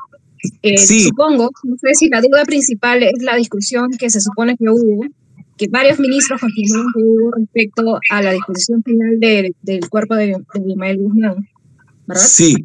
eh, 0.63 0.79
supongo, 0.79 1.51
no 1.65 1.77
sé 1.81 1.95
si 1.95 2.09
la 2.09 2.21
duda 2.21 2.45
principal 2.45 3.03
es 3.03 3.23
la 3.23 3.37
discusión 3.37 3.91
que 3.99 4.11
se 4.11 4.21
supone 4.21 4.57
que 4.57 4.69
hubo 4.69 5.05
que 5.57 5.69
varios 5.69 6.01
ministros 6.01 6.41
confirmaron 6.41 6.87
que 6.95 7.03
hubo 7.03 7.31
respecto 7.33 7.99
a 8.11 8.23
la 8.23 8.33
disposición 8.33 8.83
final 8.83 9.21
del 9.21 9.89
cuerpo 9.91 10.15
de, 10.15 10.29
de 10.29 10.97
Guzmán, 10.97 11.47
¿verdad? 12.07 12.23
Sí, 12.23 12.57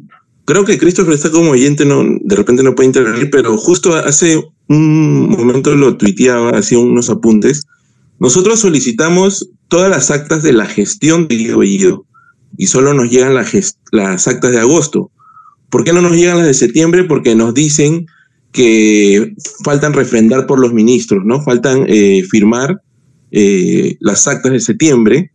creo 0.46 0.64
que 0.64 0.78
Christopher 0.78 1.12
está 1.12 1.30
como 1.30 1.50
oyente, 1.50 1.84
no, 1.84 2.02
de 2.20 2.36
repente 2.36 2.62
no 2.62 2.74
puede 2.74 2.86
intervenir, 2.86 3.28
pero 3.30 3.58
justo 3.58 3.94
hace 3.94 4.42
un 4.68 5.28
momento 5.28 5.74
lo 5.74 5.96
tuiteaba, 5.96 6.56
hacía 6.56 6.78
unos 6.78 7.10
apuntes. 7.10 7.64
Nosotros 8.18 8.60
solicitamos 8.60 9.50
todas 9.68 9.90
las 9.90 10.10
actas 10.10 10.42
de 10.42 10.54
la 10.54 10.64
gestión 10.64 11.28
de 11.28 11.36
Guido 11.36 11.58
Bellido 11.58 12.06
y 12.56 12.68
solo 12.68 12.94
nos 12.94 13.10
llegan 13.10 13.34
las 13.34 14.28
actas 14.28 14.52
de 14.52 14.60
agosto. 14.60 15.10
¿Por 15.68 15.84
qué 15.84 15.92
no 15.92 16.00
nos 16.00 16.12
llegan 16.12 16.38
las 16.38 16.46
de 16.46 16.54
septiembre? 16.54 17.04
Porque 17.04 17.34
nos 17.34 17.52
dicen 17.52 18.06
que 18.52 19.34
faltan 19.64 19.92
refrendar 19.92 20.46
por 20.46 20.60
los 20.60 20.72
ministros, 20.72 21.24
¿no? 21.24 21.42
Faltan 21.42 21.84
eh, 21.88 22.22
firmar 22.30 22.80
eh, 23.32 23.96
las 24.00 24.28
actas 24.28 24.52
de 24.52 24.60
septiembre. 24.60 25.32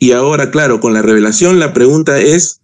Y 0.00 0.10
ahora, 0.12 0.50
claro, 0.50 0.80
con 0.80 0.92
la 0.92 1.00
revelación, 1.00 1.60
la 1.60 1.72
pregunta 1.72 2.20
es 2.20 2.61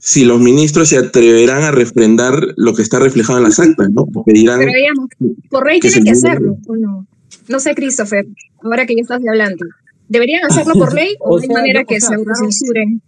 si 0.00 0.24
los 0.24 0.40
ministros 0.40 0.88
se 0.88 0.98
atreverán 0.98 1.62
a 1.62 1.70
refrendar 1.70 2.54
lo 2.56 2.74
que 2.74 2.82
está 2.82 2.98
reflejado 2.98 3.38
en 3.38 3.44
las 3.44 3.60
actas, 3.60 3.90
¿no? 3.90 4.06
Pero 4.06 4.34
digamos, 4.34 5.08
por 5.48 5.66
ley 5.66 5.78
tienen 5.78 6.04
que 6.04 6.10
hacerlo, 6.10 6.56
¿o 6.66 6.76
no? 6.76 7.06
No 7.48 7.60
sé, 7.60 7.74
Christopher, 7.74 8.26
ahora 8.62 8.86
que 8.86 8.94
ya 8.96 9.02
estás 9.02 9.20
hablando. 9.26 9.66
¿Deberían 10.08 10.44
hacerlo 10.44 10.74
por 10.74 10.94
ley 10.94 11.14
o, 11.20 11.38
de 11.40 11.48
manera 11.48 11.84
que 11.84 12.00
se 12.00 12.14
autocensuren? 12.14 13.02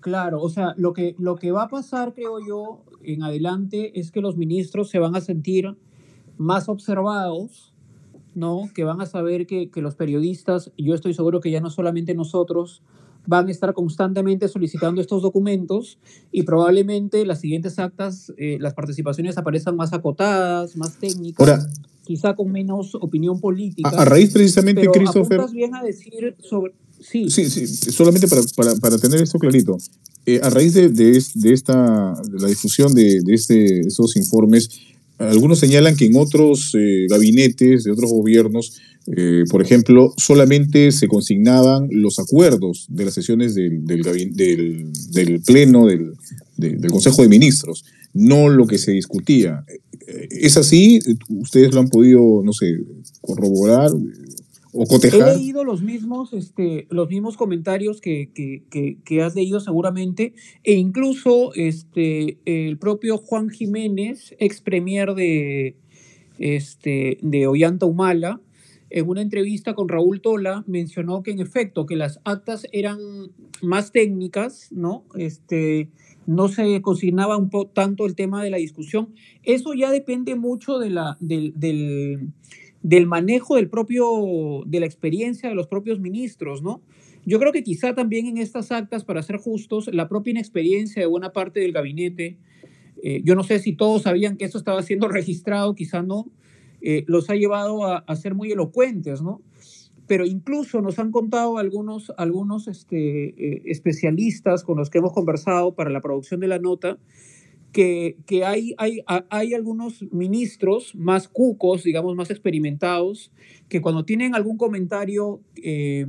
Claro, 0.00 0.40
o 0.40 0.48
sea, 0.48 0.74
lo 0.78 0.94
que, 0.94 1.14
lo 1.18 1.36
que 1.36 1.52
va 1.52 1.64
a 1.64 1.68
pasar, 1.68 2.14
creo 2.14 2.38
yo, 2.46 2.82
en 3.02 3.22
adelante 3.22 3.98
es 3.98 4.10
que 4.10 4.20
los 4.20 4.36
ministros 4.36 4.88
se 4.88 4.98
van 4.98 5.14
a 5.14 5.20
sentir 5.20 5.76
más 6.38 6.70
observados 6.70 7.70
¿no? 8.34 8.70
Que 8.74 8.84
van 8.84 9.00
a 9.00 9.06
saber 9.06 9.46
que, 9.46 9.70
los 9.76 9.94
periodistas, 9.94 10.72
yo 10.76 10.94
estoy 10.94 11.14
seguro 11.14 11.40
que 11.40 11.50
ya 11.50 11.60
no 11.60 11.70
solamente 11.70 12.14
nosotros, 12.14 12.82
van 13.26 13.48
a 13.48 13.50
estar 13.50 13.72
constantemente 13.74 14.48
solicitando 14.48 15.00
estos 15.00 15.22
documentos 15.22 15.98
y 16.32 16.42
probablemente 16.42 17.24
las 17.24 17.40
siguientes 17.40 17.78
actas, 17.78 18.32
eh, 18.36 18.58
las 18.60 18.74
participaciones 18.74 19.38
aparezcan 19.38 19.76
más 19.76 19.92
acotadas, 19.92 20.76
más 20.76 20.98
técnicas, 20.98 21.68
quizá 22.04 22.34
con 22.34 22.50
menos 22.50 22.94
opinión 22.94 23.40
política. 23.40 23.90
A, 23.90 24.04
raíz 24.04 24.32
precisamente, 24.32 24.86
Christopher... 24.88 25.40
bien 25.52 25.74
a 25.74 25.82
decir 25.82 26.36
sobre... 26.40 26.74
Sí, 27.00 27.30
sí, 27.30 27.48
sí 27.48 27.66
solamente 27.66 28.28
para, 28.28 28.98
tener 28.98 29.22
esto 29.22 29.38
clarito. 29.38 29.78
Eh, 30.26 30.38
a 30.42 30.50
raíz 30.50 30.74
de, 30.74 30.90
de, 30.90 31.16
esta, 31.52 32.12
de 32.30 32.38
la 32.38 32.48
difusión 32.48 32.92
de, 32.92 33.20
de 33.22 33.34
este, 33.34 33.80
esos 33.80 34.16
informes, 34.16 34.68
algunos 35.20 35.58
señalan 35.58 35.96
que 35.96 36.06
en 36.06 36.16
otros 36.16 36.74
eh, 36.74 37.06
gabinetes 37.08 37.84
de 37.84 37.92
otros 37.92 38.10
gobiernos, 38.10 38.80
eh, 39.14 39.44
por 39.50 39.62
ejemplo, 39.62 40.14
solamente 40.16 40.92
se 40.92 41.08
consignaban 41.08 41.88
los 41.90 42.18
acuerdos 42.18 42.86
de 42.88 43.04
las 43.04 43.14
sesiones 43.14 43.54
del, 43.54 43.84
del, 43.84 44.02
del, 45.10 45.40
Pleno 45.42 45.86
del, 45.86 46.12
del, 46.56 46.90
Consejo 46.90 47.22
de 47.22 47.28
Ministros, 47.28 47.84
no 48.14 48.48
lo 48.48 48.66
que 48.66 48.78
se 48.78 48.92
discutía. 48.92 49.64
Eh, 50.06 50.28
¿Es 50.30 50.56
así? 50.56 51.00
¿Ustedes 51.28 51.74
lo 51.74 51.80
han 51.80 51.88
podido, 51.88 52.42
no 52.42 52.54
sé, 52.54 52.78
corroborar? 53.20 53.90
O 54.72 54.84
cotejar. 54.86 55.28
He 55.28 55.36
leído 55.36 55.64
los 55.64 55.82
mismos, 55.82 56.32
este, 56.32 56.86
los 56.90 57.08
mismos 57.08 57.36
comentarios 57.36 58.00
que, 58.00 58.30
que, 58.34 58.98
que, 59.04 59.22
has 59.22 59.34
leído 59.34 59.60
seguramente, 59.60 60.34
e 60.64 60.74
incluso 60.74 61.52
este, 61.54 62.38
el 62.44 62.78
propio 62.78 63.18
Juan 63.18 63.48
Jiménez, 63.50 64.34
ex 64.38 64.60
premier 64.60 65.14
de, 65.14 65.76
este, 66.38 67.18
de 67.22 67.46
Ollanta 67.46 67.86
Humala, 67.86 68.40
en 68.90 69.08
una 69.08 69.22
entrevista 69.22 69.74
con 69.74 69.88
Raúl 69.88 70.20
Tola, 70.20 70.64
mencionó 70.66 71.22
que 71.22 71.30
en 71.30 71.40
efecto, 71.40 71.86
que 71.86 71.94
las 71.94 72.20
actas 72.24 72.66
eran 72.72 72.98
más 73.62 73.92
técnicas, 73.92 74.68
¿no? 74.72 75.04
Este, 75.14 75.90
no 76.26 76.48
se 76.48 76.82
consignaba 76.82 77.36
un 77.36 77.50
poco 77.50 77.70
tanto 77.70 78.04
el 78.06 78.16
tema 78.16 78.42
de 78.42 78.50
la 78.50 78.56
discusión. 78.56 79.14
Eso 79.44 79.74
ya 79.74 79.92
depende 79.92 80.34
mucho 80.34 80.78
de 80.78 80.90
la, 80.90 81.16
del, 81.20 81.52
del 81.54 82.32
del 82.82 83.06
manejo 83.06 83.56
del 83.56 83.68
propio, 83.68 84.62
de 84.66 84.80
la 84.80 84.86
experiencia 84.86 85.48
de 85.48 85.54
los 85.54 85.66
propios 85.66 86.00
ministros, 86.00 86.62
¿no? 86.62 86.82
Yo 87.26 87.38
creo 87.38 87.52
que 87.52 87.62
quizá 87.62 87.94
también 87.94 88.26
en 88.26 88.38
estas 88.38 88.72
actas, 88.72 89.04
para 89.04 89.22
ser 89.22 89.36
justos, 89.36 89.90
la 89.92 90.08
propia 90.08 90.30
inexperiencia 90.30 91.02
de 91.02 91.06
buena 91.06 91.32
parte 91.32 91.60
del 91.60 91.72
gabinete, 91.72 92.38
eh, 93.02 93.20
yo 93.24 93.34
no 93.34 93.42
sé 93.42 93.58
si 93.58 93.74
todos 93.74 94.02
sabían 94.02 94.36
que 94.36 94.44
esto 94.44 94.58
estaba 94.58 94.82
siendo 94.82 95.08
registrado, 95.08 95.74
quizá 95.74 96.02
no, 96.02 96.30
eh, 96.80 97.04
los 97.06 97.28
ha 97.28 97.34
llevado 97.34 97.84
a, 97.84 98.16
ser 98.16 98.34
muy 98.34 98.52
elocuentes, 98.52 99.20
¿no? 99.20 99.42
Pero 100.06 100.24
incluso 100.26 100.80
nos 100.80 100.98
han 100.98 101.12
contado 101.12 101.58
algunos, 101.58 102.12
algunos 102.16 102.66
este, 102.68 103.28
eh, 103.28 103.62
especialistas 103.66 104.64
con 104.64 104.78
los 104.78 104.90
que 104.90 104.98
hemos 104.98 105.12
conversado 105.12 105.74
para 105.74 105.90
la 105.90 106.00
producción 106.00 106.40
de 106.40 106.48
la 106.48 106.58
nota, 106.58 106.98
que, 107.72 108.16
que 108.26 108.44
hay, 108.44 108.74
hay, 108.78 109.02
hay 109.06 109.54
algunos 109.54 110.04
ministros 110.12 110.94
más 110.94 111.28
cucos, 111.28 111.84
digamos, 111.84 112.16
más 112.16 112.30
experimentados, 112.30 113.32
que 113.68 113.80
cuando 113.80 114.04
tienen 114.04 114.34
algún 114.34 114.56
comentario 114.56 115.40
eh, 115.62 116.06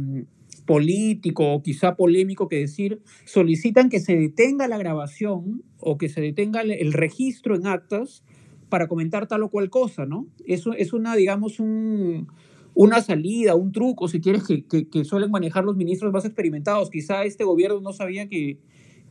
político 0.66 1.54
o 1.54 1.62
quizá 1.62 1.96
polémico 1.96 2.48
que 2.48 2.58
decir, 2.58 3.02
solicitan 3.26 3.90
que 3.90 4.00
se 4.00 4.16
detenga 4.16 4.68
la 4.68 4.78
grabación 4.78 5.64
o 5.80 5.98
que 5.98 6.10
se 6.10 6.22
detenga 6.22 6.62
el 6.62 6.94
registro 6.94 7.56
en 7.56 7.68
actas 7.68 8.24
para 8.70 8.88
comentar 8.88 9.28
tal 9.28 9.44
o 9.44 9.50
cual 9.50 9.70
cosa, 9.70 10.06
¿no? 10.06 10.28
Eso 10.46 10.74
es 10.74 10.94
una, 10.94 11.16
digamos, 11.16 11.60
un, 11.60 12.28
una 12.74 13.02
salida, 13.02 13.54
un 13.54 13.72
truco, 13.72 14.08
si 14.08 14.22
quieres, 14.22 14.44
que, 14.44 14.64
que, 14.66 15.04
suelen 15.04 15.30
manejar 15.30 15.66
los 15.66 15.76
ministros 15.76 16.14
más 16.14 16.26
experimentados. 16.26 16.90
Quizá 16.90 17.26
este 17.26 17.44
gobierno 17.44 17.82
no 17.82 17.92
sabía 17.92 18.28
que, 18.28 18.60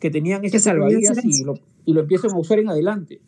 que 0.00 0.11
tenían 0.11 0.45
ese 0.45 0.59
salvavidas 0.59 1.19
y 1.25 1.45
lo, 1.45 1.54
y 1.85 1.92
lo 1.92 2.00
empiezan 2.00 2.33
a 2.33 2.38
usar 2.38 2.59
en 2.59 2.71
adelante. 2.71 3.21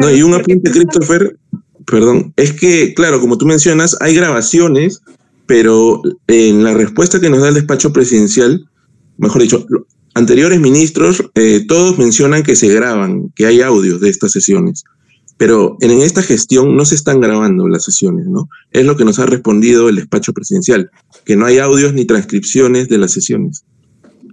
No, 0.00 0.10
y 0.10 0.22
un 0.22 0.34
apunte, 0.34 0.70
Christopher, 0.70 1.38
perdón, 1.86 2.32
es 2.36 2.52
que, 2.52 2.94
claro, 2.94 3.20
como 3.20 3.36
tú 3.36 3.46
mencionas, 3.46 3.96
hay 4.00 4.14
grabaciones, 4.14 5.02
pero 5.46 6.00
en 6.28 6.64
la 6.64 6.72
respuesta 6.72 7.20
que 7.20 7.28
nos 7.28 7.42
da 7.42 7.48
el 7.48 7.54
despacho 7.54 7.92
presidencial, 7.92 8.64
mejor 9.18 9.42
dicho, 9.42 9.66
anteriores 10.14 10.60
ministros, 10.60 11.22
eh, 11.34 11.64
todos 11.66 11.98
mencionan 11.98 12.42
que 12.42 12.56
se 12.56 12.68
graban, 12.68 13.30
que 13.34 13.46
hay 13.46 13.60
audios 13.60 14.00
de 14.00 14.08
estas 14.08 14.32
sesiones. 14.32 14.84
Pero 15.36 15.76
en 15.80 15.90
esta 16.02 16.22
gestión 16.22 16.76
no 16.76 16.84
se 16.84 16.94
están 16.94 17.20
grabando 17.20 17.66
las 17.66 17.84
sesiones, 17.84 18.26
¿no? 18.26 18.48
Es 18.70 18.86
lo 18.86 18.96
que 18.96 19.04
nos 19.04 19.18
ha 19.18 19.26
respondido 19.26 19.88
el 19.88 19.96
despacho 19.96 20.32
presidencial, 20.32 20.90
que 21.24 21.36
no 21.36 21.46
hay 21.46 21.58
audios 21.58 21.94
ni 21.94 22.04
transcripciones 22.04 22.88
de 22.88 22.98
las 22.98 23.12
sesiones. 23.12 23.64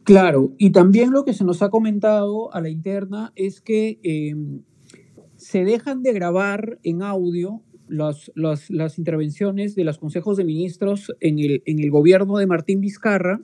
Claro, 0.03 0.53
y 0.57 0.71
también 0.71 1.11
lo 1.11 1.25
que 1.25 1.33
se 1.33 1.43
nos 1.43 1.61
ha 1.61 1.69
comentado 1.69 2.53
a 2.53 2.61
la 2.61 2.69
interna 2.69 3.31
es 3.35 3.61
que 3.61 3.99
em, 4.03 4.61
se 5.35 5.63
dejan 5.63 6.03
de 6.03 6.13
grabar 6.13 6.79
en 6.83 7.01
audio 7.01 7.61
las, 7.87 8.31
las, 8.35 8.97
intervenciones 8.97 9.75
de 9.75 9.83
los 9.83 9.97
consejos 9.97 10.37
de 10.37 10.43
ministros 10.43 11.11
en 11.19 11.39
el, 11.39 11.63
en 11.65 11.79
el 11.79 11.89
gobierno 11.89 12.37
de 12.37 12.45
Martín 12.45 12.81
Vizcarra, 12.81 13.41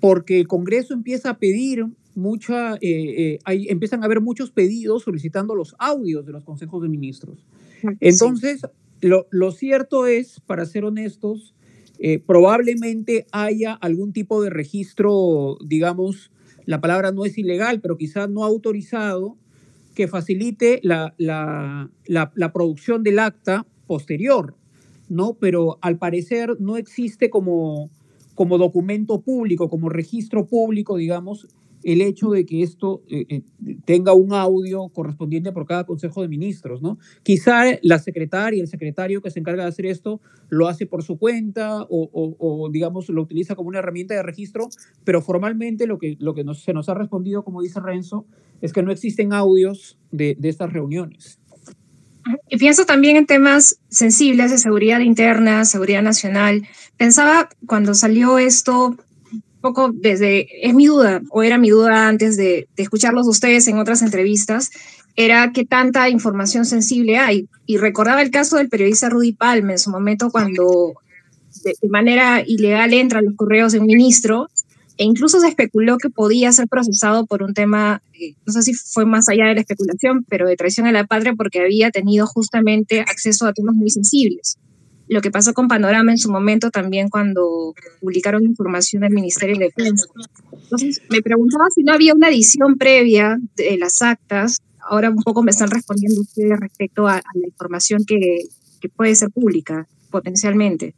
porque 0.00 0.38
el 0.38 0.46
Congreso 0.46 0.94
empieza 0.94 1.30
a 1.30 1.38
pedir 1.38 1.86
mucha, 2.14 2.74
eh, 2.76 3.38
eh, 3.46 3.66
empiezan 3.68 4.02
a 4.02 4.06
haber 4.06 4.20
muchos 4.20 4.50
pedidos 4.50 5.02
solicitando 5.02 5.54
los 5.54 5.74
audios 5.78 6.24
de 6.26 6.32
los 6.32 6.44
consejos 6.44 6.82
de 6.82 6.88
ministros. 6.88 7.44
Entonces, 8.00 8.62
lo, 9.00 9.52
cierto 9.52 10.06
es, 10.06 10.40
para 10.40 10.64
ser 10.64 10.84
honestos, 10.84 11.54
eh, 12.06 12.18
probablemente 12.18 13.26
haya 13.32 13.72
algún 13.72 14.12
tipo 14.12 14.42
de 14.42 14.50
registro, 14.50 15.56
digamos, 15.64 16.30
la 16.66 16.78
palabra 16.78 17.12
no 17.12 17.24
es 17.24 17.38
ilegal, 17.38 17.80
pero 17.80 17.96
quizás 17.96 18.28
no 18.28 18.44
autorizado, 18.44 19.38
que 19.94 20.06
facilite 20.06 20.80
la, 20.82 21.14
la, 21.16 21.90
la, 22.06 22.52
producción 22.52 23.04
del 23.04 23.20
acta 23.20 23.66
posterior, 23.86 24.54
¿no? 25.08 25.38
Pero 25.40 25.78
al 25.80 25.96
parecer 25.96 26.60
no 26.60 26.76
existe 26.76 27.30
como, 27.30 27.88
como 28.34 28.58
documento 28.58 29.22
público, 29.22 29.70
como 29.70 29.88
registro 29.88 30.46
público, 30.46 30.98
digamos, 30.98 31.48
el 31.84 32.02
hecho 32.02 32.30
de 32.30 32.46
que 32.46 32.62
esto 32.62 33.02
eh, 33.08 33.26
eh, 33.28 33.42
tenga 33.84 34.12
un 34.12 34.32
audio 34.32 34.88
correspondiente 34.88 35.52
por 35.52 35.66
cada 35.66 35.84
Consejo 35.84 36.22
de 36.22 36.28
Ministros, 36.28 36.82
¿no? 36.82 36.98
Quizá 37.22 37.64
la 37.82 37.98
secretaria, 37.98 38.62
el 38.62 38.68
secretario 38.68 39.22
que 39.22 39.30
se 39.30 39.40
encarga 39.40 39.62
de 39.62 39.68
hacer 39.68 39.86
esto, 39.86 40.20
lo 40.48 40.68
hace 40.68 40.86
por 40.86 41.02
su 41.02 41.18
cuenta 41.18 41.86
o, 41.88 42.68
digamos, 42.72 43.08
lo 43.08 43.22
utiliza 43.22 43.54
como 43.54 43.68
una 43.68 43.78
herramienta 43.80 44.14
de 44.14 44.22
registro, 44.22 44.68
pero 45.04 45.22
formalmente 45.22 45.86
lo 45.86 45.98
que, 45.98 46.16
se 46.54 46.72
nos 46.72 46.88
ha 46.88 46.94
respondido, 46.94 47.44
como 47.44 47.62
dice 47.62 47.80
Renzo, 47.80 48.26
es 48.60 48.72
que 48.72 48.82
no 48.82 48.92
existen 48.92 49.32
audios 49.32 49.98
de 50.10 50.36
estas 50.42 50.72
reuniones. 50.72 51.38
Y 52.48 52.56
pienso 52.56 52.86
también 52.86 53.16
en 53.16 53.26
temas 53.26 53.80
sensibles 53.88 54.50
de 54.50 54.58
seguridad 54.58 55.00
interna, 55.00 55.64
seguridad 55.64 56.02
nacional. 56.02 56.66
Pensaba 56.96 57.48
cuando 57.66 57.94
salió 57.94 58.38
esto, 58.38 58.96
poco 59.64 59.90
desde, 59.94 60.46
es 60.68 60.74
mi 60.74 60.84
duda, 60.84 61.22
o 61.30 61.42
era 61.42 61.56
mi 61.56 61.70
duda 61.70 62.06
antes 62.06 62.36
de, 62.36 62.68
de 62.76 62.82
escucharlos 62.82 63.26
ustedes 63.26 63.66
en 63.66 63.78
otras 63.78 64.02
entrevistas, 64.02 64.70
era 65.16 65.52
qué 65.54 65.64
tanta 65.64 66.10
información 66.10 66.66
sensible 66.66 67.16
hay. 67.16 67.48
Y 67.64 67.78
recordaba 67.78 68.20
el 68.20 68.30
caso 68.30 68.58
del 68.58 68.68
periodista 68.68 69.08
Rudy 69.08 69.32
Palme 69.32 69.72
en 69.72 69.78
su 69.78 69.88
momento 69.88 70.30
cuando 70.30 70.92
de, 71.64 71.88
manera 71.88 72.42
ilegal 72.46 72.92
entra 72.92 73.22
los 73.22 73.34
correos 73.36 73.72
de 73.72 73.78
un 73.78 73.86
ministro 73.86 74.50
e 74.98 75.04
incluso 75.04 75.40
se 75.40 75.48
especuló 75.48 75.96
que 75.96 76.10
podía 76.10 76.52
ser 76.52 76.68
procesado 76.68 77.24
por 77.24 77.42
un 77.42 77.54
tema, 77.54 78.02
eh, 78.12 78.34
no 78.44 78.52
sé 78.52 78.60
si 78.60 78.74
fue 78.74 79.06
más 79.06 79.30
allá 79.30 79.46
de 79.46 79.54
la 79.54 79.60
especulación, 79.60 80.26
pero 80.28 80.46
de 80.46 80.56
traición 80.56 80.86
a 80.86 80.92
la 80.92 81.06
patria 81.06 81.32
porque 81.34 81.60
había 81.60 81.90
tenido 81.90 82.26
justamente 82.26 83.00
acceso 83.00 83.46
a 83.46 83.54
temas 83.54 83.74
muy 83.74 83.88
sensibles 83.88 84.58
lo 85.08 85.20
que 85.20 85.30
pasó 85.30 85.52
con 85.52 85.68
Panorama 85.68 86.12
en 86.12 86.18
su 86.18 86.30
momento 86.30 86.70
también 86.70 87.08
cuando 87.08 87.74
publicaron 88.00 88.44
información 88.44 89.02
del 89.02 89.12
Ministerio 89.12 89.58
de 89.58 89.66
Defensa. 89.66 90.06
Entonces, 90.52 91.02
me 91.10 91.20
preguntaba 91.20 91.64
si 91.74 91.82
no 91.82 91.92
había 91.92 92.14
una 92.14 92.28
edición 92.28 92.76
previa 92.76 93.38
de 93.56 93.76
las 93.78 94.00
actas. 94.02 94.58
Ahora 94.80 95.10
un 95.10 95.22
poco 95.22 95.42
me 95.42 95.50
están 95.50 95.70
respondiendo 95.70 96.20
ustedes 96.20 96.58
respecto 96.58 97.06
a, 97.06 97.16
la 97.34 97.46
información 97.46 98.04
que, 98.06 98.44
que, 98.80 98.88
puede 98.88 99.14
ser 99.14 99.30
pública 99.30 99.86
potencialmente. 100.10 100.94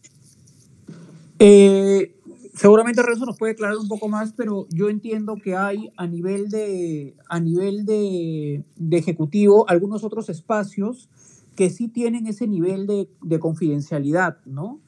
Eh, 1.38 2.14
seguramente 2.54 3.02
Renzo 3.02 3.26
nos 3.26 3.38
puede 3.38 3.52
aclarar 3.52 3.76
un 3.76 3.88
poco 3.88 4.08
más, 4.08 4.32
pero 4.32 4.66
yo 4.70 4.88
entiendo 4.88 5.36
que 5.36 5.56
hay 5.56 5.90
a 5.96 6.06
nivel 6.06 6.48
de, 6.48 7.14
a 7.28 7.38
nivel 7.40 7.84
de, 7.84 8.64
de 8.76 8.98
ejecutivo 8.98 9.68
algunos 9.68 10.04
otros 10.04 10.28
espacios 10.28 11.08
que 11.56 11.70
sí 11.70 11.88
tienen 11.88 12.26
ese 12.26 12.46
nivel 12.46 12.86
de, 12.86 13.08
de 13.22 13.38
confidencialidad, 13.40 14.38
¿no? 14.44 14.80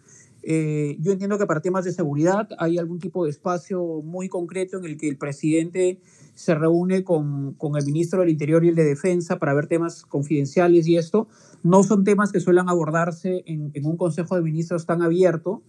Eh, 0.42 0.96
yo 1.00 1.12
entiendo 1.12 1.36
que 1.36 1.46
para 1.46 1.60
temas 1.60 1.84
de 1.84 1.92
seguridad 1.92 2.48
hay 2.58 2.78
algún 2.78 3.00
tipo 3.00 3.24
de 3.24 3.30
espacio 3.30 4.02
muy 4.02 4.28
concreto 4.28 4.78
en 4.78 4.84
el 4.84 4.96
que 4.96 5.08
el 5.08 5.18
presidente 5.18 6.00
se 6.34 6.54
reúne 6.54 7.02
con, 7.02 7.54
con, 7.54 7.76
el 7.76 7.84
ministro 7.84 8.20
del 8.20 8.30
Interior 8.30 8.64
y 8.64 8.68
el 8.68 8.74
de 8.74 8.84
Defensa 8.84 9.38
para 9.38 9.52
ver 9.52 9.66
temas 9.66 10.04
confidenciales 10.04 10.86
y 10.86 10.96
esto. 10.96 11.28
No 11.64 11.82
son 11.82 12.04
temas 12.04 12.30
que 12.30 12.40
suelen 12.40 12.68
abordarse 12.68 13.42
en, 13.46 13.72
en 13.74 13.84
un 13.84 13.96
Consejo 13.96 14.36
de 14.36 14.42
Ministros 14.42 14.86
tan 14.86 15.02
abierto. 15.02 15.62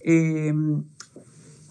Eh, 0.00 0.54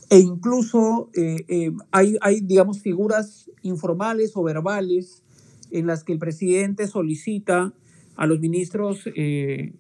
e 0.09 0.19
incluso 0.19 1.09
eh, 1.13 1.71
hay, 1.89 2.17
hay, 2.19 2.41
digamos, 2.41 2.81
figuras 2.81 3.49
informales 3.61 4.33
o 4.35 4.43
verbales 4.43 5.23
en 5.71 5.87
las 5.87 6.03
que 6.03 6.11
el 6.11 6.19
presidente 6.19 6.85
solicita 6.87 7.73
a 8.15 8.25
los 8.25 8.39
ministros, 8.39 9.03
eh, 9.15 9.73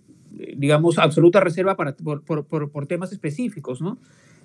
digamos, 0.57 0.97
absoluta 0.97 1.39
reserva 1.39 1.75
para, 1.75 1.95
por, 1.95 2.23
por, 2.23 2.69
por, 2.69 2.87
temas 2.87 3.11
específicos, 3.11 3.81
¿no? 3.81 3.97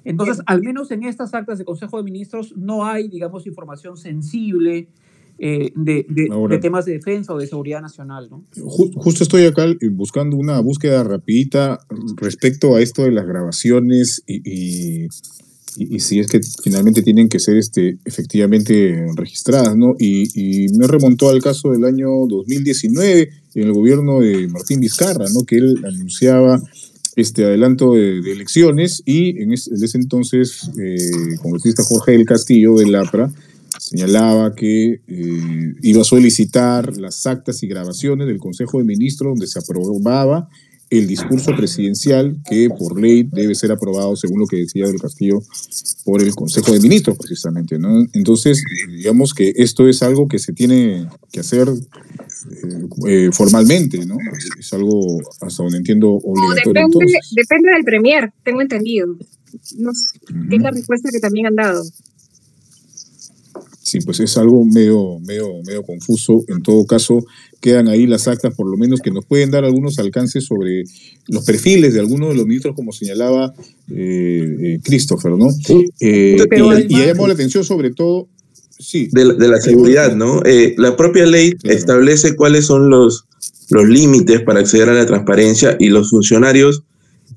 Entonces, 0.05 0.41
al 0.47 0.63
menos 0.63 0.91
en 0.91 1.03
estas 1.03 1.35
actas 1.35 1.59
de 1.59 1.65
Consejo 1.65 1.97
de 1.97 2.05
Ministros 2.05 2.57
no 2.57 2.85
hay, 2.85 3.09
digamos, 3.09 3.47
información 3.47 3.97
sensible 3.97 4.89
eh, 5.39 5.73
de, 5.75 6.07
de, 6.09 6.59
temas 6.59 6.85
de 6.85 6.93
defensa 6.93 7.35
o 7.35 7.39
de 7.39 7.47
seguridad 7.47 7.83
nacional, 7.83 8.29
¿no? 8.31 8.45
justo 8.65 9.23
estoy 9.23 9.45
acá 9.45 9.67
buscando 9.91 10.37
una 10.37 10.61
búsqueda 10.61 11.05
rapidita 11.05 11.79
respecto 12.17 12.75
a 12.75 12.81
esto 12.81 13.03
de 13.03 13.11
las 13.11 13.27
grabaciones 13.27 14.23
y 14.27 15.09
y, 15.77 16.01
si 16.01 16.21
es 16.21 16.27
que 16.27 16.41
finalmente 16.63 17.03
tienen 17.03 17.29
que 17.29 17.39
ser 17.39 17.57
este, 17.57 17.99
efectivamente 18.05 19.07
registradas, 19.15 19.77
¿no? 19.77 19.95
Y, 19.99 20.67
me 20.77 20.87
remontó 20.87 21.29
al 21.29 21.43
caso 21.43 21.71
del 21.71 21.85
año 21.85 22.09
2019 22.27 23.31
en 23.57 23.69
el 23.69 23.73
gobierno 23.73 24.21
de 24.21 24.49
Martín 24.49 24.81
Vizcarra, 24.81 25.27
¿no? 25.33 25.45
Que 25.45 25.57
él 25.57 25.83
anunciaba 25.85 26.63
este 27.17 27.45
adelanto 27.45 27.95
de, 27.95 28.19
elecciones 28.19 29.03
y 29.07 29.43
en 29.43 29.53
ese, 29.53 29.71
entonces, 29.95 30.71
eh, 30.79 31.37
congresista 31.43 31.83
Jorge 31.83 32.13
del 32.13 32.27
Castillo 32.27 32.77
del 32.77 32.95
APRA 32.95 33.33
señalaba 33.79 34.55
que 34.55 35.01
eh, 35.07 35.75
iba 35.83 36.03
a 36.03 36.05
solicitar 36.05 36.97
las 36.99 37.27
actas 37.27 37.63
y 37.63 37.67
grabaciones 37.67 38.27
del 38.27 38.39
Consejo 38.39 38.79
de 38.79 38.85
Ministros 38.85 39.31
donde 39.31 39.47
se 39.47 39.59
aprobaba 39.59 40.49
el 40.89 41.07
discurso 41.07 41.55
presidencial 41.57 42.37
que 42.49 42.69
por 42.71 43.01
ley 43.01 43.25
debe 43.25 43.55
ser 43.55 43.73
aprobado, 43.73 44.15
según 44.17 44.41
lo 44.41 44.47
que 44.47 44.59
decía 44.59 44.87
del 44.87 45.01
Castillo, 45.01 45.43
por 46.05 46.23
el 46.23 46.35
Consejo 46.35 46.73
de 46.73 46.81
Ministros, 46.81 47.19
precisamente. 47.19 47.79
¿no? 47.79 48.07
Entonces, 48.13 48.63
digamos 48.89 49.35
que 49.35 49.53
esto 49.57 49.89
es 49.89 50.03
algo 50.03 50.29
que 50.29 50.39
se 50.39 50.53
tiene 50.53 51.07
que 51.33 51.41
hacer 51.41 51.69
eh, 51.69 52.89
eh, 53.09 53.31
formalmente, 53.33 54.05
¿no? 54.07 54.17
Es 54.59 54.73
algo, 54.73 55.21
hasta 55.41 55.63
donde 55.63 55.79
entiendo, 55.79 56.13
obligatorio. 56.13 56.87
depende, 57.35 57.71
del 57.73 57.85
Premier, 57.85 58.33
tengo 58.45 58.61
entendido. 58.61 59.09
No 59.77 59.91
es 59.91 60.63
la 60.63 60.71
respuesta 60.71 61.11
que 61.11 61.19
también 61.19 61.47
han 61.47 61.57
dado. 61.57 61.83
Sí, 63.87 64.01
pues 64.01 64.19
es 64.19 64.37
algo 64.37 64.65
medio, 64.65 65.21
medio, 65.21 65.63
medio 65.65 65.85
confuso. 65.85 66.43
En 66.49 66.61
todo 66.61 66.85
caso, 66.87 67.25
quedan 67.61 67.87
ahí 67.87 68.05
las 68.09 68.27
actas, 68.27 68.53
por 68.53 68.69
lo 68.69 68.77
menos, 68.77 68.99
que 69.01 69.13
nos 69.13 69.25
pueden 69.25 69.53
dar 69.53 69.65
algunos 69.65 70.01
alcances 70.01 70.45
sobre 70.45 70.83
los 71.29 71.45
perfiles 71.45 71.95
de 71.95 72.01
algunos 72.01 72.31
de 72.31 72.35
los 72.35 72.47
ministros, 72.47 72.75
como 72.75 72.91
señalaba 72.91 73.55
eh, 73.89 74.57
eh 74.61 74.81
Christopher, 74.83 75.31
¿no? 75.39 75.47
Eh, 76.01 76.37
y, 76.89 76.95
y 76.95 77.07
llamó 77.07 77.29
la 77.29 77.35
atención 77.35 77.63
sobre 77.63 77.93
todo 77.93 78.27
sí. 78.77 79.09
de, 79.13 79.25
la 79.25 79.61
seguridad, 79.61 80.17
¿no? 80.17 80.43
Eh, 80.45 80.75
la 80.79 80.97
propia 80.97 81.25
ley 81.25 81.55
establece 81.63 82.35
cuáles 82.35 82.67
son 82.67 82.91
los, 82.91 83.27
los 83.71 83.85
límites 83.87 84.43
para 84.43 84.59
acceder 84.59 84.89
a 84.89 84.95
la 84.95 85.07
transparencia 85.07 85.77
y 85.79 85.91
los 85.91 86.11
funcionarios 86.11 86.83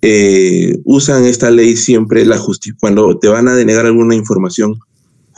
eh, 0.01 0.79
usan 0.85 1.25
esta 1.25 1.51
ley 1.51 1.75
siempre 1.75 2.25
la 2.25 2.41
cuando 2.79 3.19
te 3.19 3.27
van 3.27 3.47
a 3.47 3.55
denegar 3.55 3.85
alguna 3.85 4.15
información, 4.15 4.79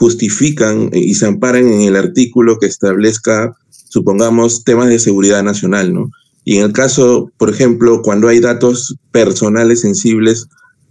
justifican 0.02 0.90
y 0.92 1.14
se 1.14 1.26
amparan 1.26 1.68
en 1.68 1.82
el 1.82 1.94
artículo 1.94 2.58
que 2.58 2.66
establezca, 2.66 3.54
supongamos, 3.88 4.64
temas 4.64 4.88
de 4.88 4.98
seguridad 4.98 5.44
nacional, 5.44 5.94
¿no? 5.94 6.10
Y 6.44 6.56
en 6.56 6.64
el 6.64 6.72
caso, 6.72 7.30
por 7.38 7.50
ejemplo, 7.50 8.02
cuando 8.02 8.26
hay 8.26 8.40
datos 8.40 8.96
personales 9.12 9.82
sensibles, 9.82 10.48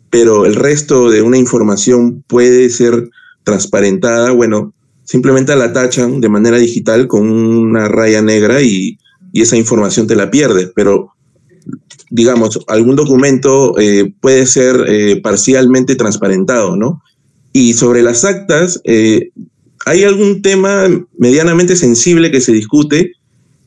pero 0.09 0.45
el 0.45 0.55
resto 0.55 1.09
de 1.09 1.21
una 1.23 1.37
información 1.37 2.23
puede 2.25 2.69
ser 2.69 3.09
transparentada, 3.43 4.31
bueno, 4.31 4.73
simplemente 5.03 5.57
la 5.57 5.73
tachan 5.73 6.21
de 6.21 6.29
manera 6.29 6.55
digital 6.55 7.09
con 7.09 7.29
una 7.29 7.89
raya 7.89 8.21
negra 8.21 8.61
y, 8.61 8.97
esa 9.33 9.57
información 9.57 10.07
te 10.07 10.15
la 10.15 10.29
pierdes, 10.29 10.71
pero 10.75 11.13
digamos, 12.09 12.59
algún 12.67 12.97
documento 12.97 13.77
eh, 13.79 14.13
puede 14.19 14.45
ser 14.45 14.85
eh, 14.87 15.21
parcialmente 15.21 15.95
transparentado, 15.95 16.75
¿no? 16.75 17.01
Y 17.53 17.73
sobre 17.73 18.01
las 18.01 18.23
actas, 18.23 18.79
eh, 18.83 19.29
hay 19.85 20.03
algún 20.03 20.41
tema 20.41 20.87
medianamente 21.17 21.75
sensible 21.75 22.31
que 22.31 22.41
se 22.41 22.51
discute, 22.51 23.13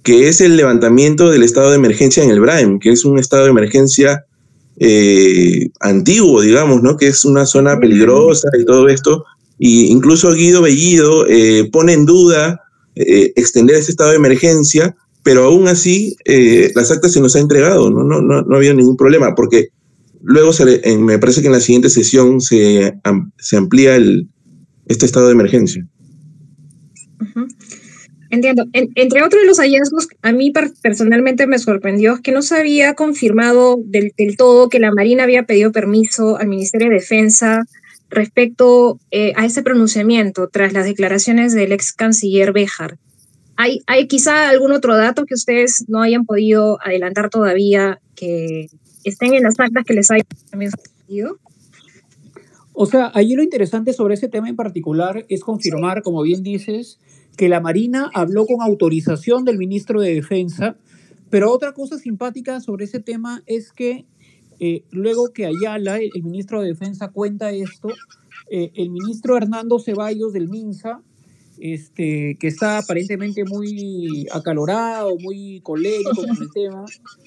que 0.03 0.29
es 0.29 0.41
el 0.41 0.57
levantamiento 0.57 1.31
del 1.31 1.43
estado 1.43 1.71
de 1.71 1.77
emergencia 1.77 2.23
en 2.23 2.31
el 2.31 2.41
BRAEM, 2.41 2.79
que 2.79 2.91
es 2.91 3.05
un 3.05 3.19
estado 3.19 3.45
de 3.45 3.51
emergencia 3.51 4.25
antiguo, 5.81 6.41
digamos, 6.41 6.83
¿no? 6.83 6.97
Que 6.97 7.07
es 7.07 7.25
una 7.25 7.47
zona 7.47 7.79
peligrosa 7.79 8.49
y 8.61 8.65
todo 8.65 8.89
esto. 8.89 9.25
Y 9.59 9.87
incluso 9.87 10.33
Guido 10.35 10.63
Bellido 10.63 11.25
pone 11.71 11.93
en 11.93 12.07
duda 12.07 12.61
extender 12.95 13.77
ese 13.77 13.93
estado 13.93 14.11
de 14.11 14.17
emergencia 14.17 14.97
pero 15.25 15.45
aún 15.45 15.67
así 15.67 16.17
eh, 16.27 16.71
las 16.77 16.93
actas 16.93 17.13
se 17.13 17.21
nos 17.21 17.35
ha 17.35 17.41
entregado, 17.41 17.91
¿no? 17.91 18.05
No, 18.05 18.21
no, 18.21 18.43
no 18.43 18.57
había 18.57 18.75
ningún 18.75 18.97
problema, 18.97 19.35
porque 19.35 19.71
luego 20.25 20.53
se, 20.53 20.81
me 20.97 21.19
parece 21.19 21.41
que 21.41 21.49
en 21.49 21.53
la 21.53 21.61
siguiente 21.61 21.91
sesión 21.91 22.41
se, 22.41 22.95
se 23.39 23.57
amplía 23.57 23.97
el, 23.97 24.29
este 24.87 25.07
estado 25.07 25.27
de 25.27 25.33
emergencia. 25.33 25.87
Entiendo. 28.31 28.65
entre 28.73 29.23
otros 29.23 29.43
los 29.47 29.59
hallazgos, 29.59 30.09
a 30.23 30.33
mí 30.33 30.53
personalmente 30.83 31.47
me 31.47 31.59
sorprendió 31.59 32.21
que 32.21 32.33
no 32.33 32.43
se 32.43 32.57
había 32.57 32.95
confirmado 32.95 33.79
del, 33.85 34.13
todo 34.37 34.69
que 34.69 34.81
la 34.81 34.93
Marina 34.93 35.23
había 35.23 35.45
pedido 35.45 35.71
permiso 35.71 36.37
al 36.37 36.49
Ministerio 36.49 36.89
de 36.89 36.95
Defensa 36.95 37.63
respecto 38.11 38.99
eh, 39.13 39.33
a 39.37 39.47
ese 39.47 39.63
pronunciamiento 39.63 40.49
tras 40.49 40.73
las 40.73 40.85
declaraciones 40.85 41.53
del 41.53 41.73
ex 41.73 41.93
canciller 41.93 42.53
Béjar. 42.53 42.99
¿Hay, 43.57 43.83
¿Hay 43.87 44.09
quizá 44.09 44.49
algún 44.49 44.73
otro 44.73 44.97
dato 44.97 45.27
que 45.27 45.35
ustedes 45.35 45.85
no 45.87 46.03
hayan 46.03 46.25
podido 46.25 46.79
adelantar 46.85 47.31
todavía 47.31 48.01
que 48.17 48.67
estén 49.05 49.35
en 49.35 49.43
las 49.43 49.59
actas 49.59 49.85
que 49.85 49.95
les 49.95 50.11
haya 50.11 50.25
también? 50.51 50.71
O 52.73 52.87
sea, 52.87 53.13
ahí 53.15 53.35
lo 53.35 53.43
interesante 53.43 53.93
sobre 53.93 54.15
ese 54.15 54.29
tema 54.29 54.49
en 54.49 54.57
particular 54.57 55.25
es 55.29 55.43
confirmar, 55.43 56.03
como 56.03 56.23
bien 56.23 56.43
dices, 56.43 56.99
que 57.37 57.49
la 57.49 57.61
Marina 57.61 58.11
habló 58.15 58.47
con 58.47 58.63
autorización 58.63 59.45
del 59.45 59.59
ministro 59.59 60.01
de 60.01 60.15
Defensa, 60.15 60.77
pero 61.31 61.53
otra 61.53 61.73
cosa 61.73 61.99
simpática 61.99 62.61
sobre 62.61 62.85
ese 62.85 63.01
tema 63.01 63.43
es 63.47 63.73
que 63.73 64.07
eh, 64.61 64.85
luego 64.91 65.33
que 65.33 65.47
Ayala, 65.47 65.99
el, 65.99 66.23
ministro 66.23 66.63
de 66.63 66.69
Defensa, 66.69 67.11
cuenta 67.11 67.51
esto, 67.53 67.89
eh, 68.51 68.71
el 68.75 68.91
ministro 68.91 69.37
Hernando 69.37 69.79
Ceballos 69.79 70.33
del 70.33 70.49
MINSA 70.49 71.01
este, 71.59 72.37
que 72.39 72.47
está 72.47 72.79
aparentemente 72.79 73.45
muy 73.45 74.27
acalorado, 74.33 75.17
muy 75.19 75.61
colérico 75.63 76.15
con 76.15 76.31
el 76.31 76.51
tema, 76.53 76.85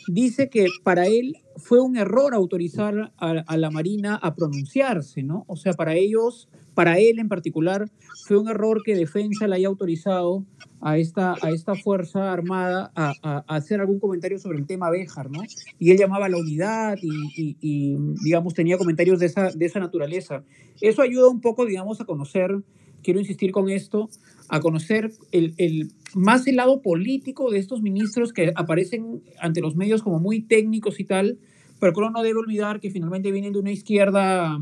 dice 0.08 0.50
que 0.50 0.68
para 0.84 1.08
él 1.08 1.38
fue 1.58 1.82
un 1.82 1.98
error 1.98 2.34
autorizar 2.34 3.12
a, 3.18 3.58
la 3.58 3.72
Marina 3.72 4.16
a 4.16 4.36
pronunciarse, 4.36 5.24
¿no? 5.24 5.44
O 5.48 5.56
sea, 5.56 5.74
para 5.74 5.96
ellos, 5.96 6.50
para 6.74 7.00
él 7.00 7.20
en 7.20 7.30
particular, 7.30 7.90
fue 8.26 8.38
un 8.38 8.48
error 8.48 8.84
que 8.84 8.96
Defensa 8.96 9.48
le 9.48 9.56
haya 9.56 9.68
autorizado 9.68 10.46
a 10.82 10.98
esta, 10.98 11.36
a 11.42 11.50
esta 11.50 11.74
Fuerza 11.76 12.32
Armada 12.32 12.92
a, 12.96 13.44
hacer 13.48 13.80
algún 13.80 14.00
comentario 14.00 14.38
sobre 14.38 14.60
el 14.60 14.68
tema 14.68 14.92
Béjar, 14.92 15.32
¿no? 15.32 15.42
Y 15.80 15.92
él 15.92 15.98
llamaba 15.98 16.28
a 16.28 16.30
la 16.30 16.38
unidad 16.38 16.98
y, 17.02 17.58
y, 17.60 17.98
digamos, 18.24 18.54
tenía 18.54 18.78
comentarios 18.78 19.20
de 19.20 19.26
esa, 19.26 19.50
de 19.52 19.66
esa 19.66 19.80
naturaleza. 19.80 20.44
Eso 20.80 21.02
ayuda 21.02 21.28
un 21.28 21.42
poco, 21.42 21.66
digamos, 21.66 22.00
a 22.02 22.06
conocer 22.06 22.62
quiero 23.04 23.20
insistir 23.20 23.52
con 23.52 23.70
esto, 23.70 24.10
a 24.50 24.60
conocer 24.60 25.12
el, 25.32 25.54
el, 25.58 25.92
más 26.14 26.48
el 26.48 26.56
lado 26.56 26.82
político 26.82 27.52
de 27.52 27.60
estos 27.60 27.82
ministros 27.82 28.34
que 28.34 28.54
aparecen 28.56 29.22
ante 29.40 29.62
los 29.62 29.76
medios 29.76 30.04
como 30.04 30.20
muy 30.20 30.42
técnicos 30.42 31.00
y 31.00 31.04
tal, 31.04 31.38
pero 31.80 31.94
uno 31.98 32.12
no 32.12 32.24
debe 32.24 32.40
olvidar 32.40 32.80
que 32.80 32.92
finalmente 32.92 33.32
vienen 33.32 33.54
de 33.54 33.60
una 33.60 33.72
izquierda 33.72 34.60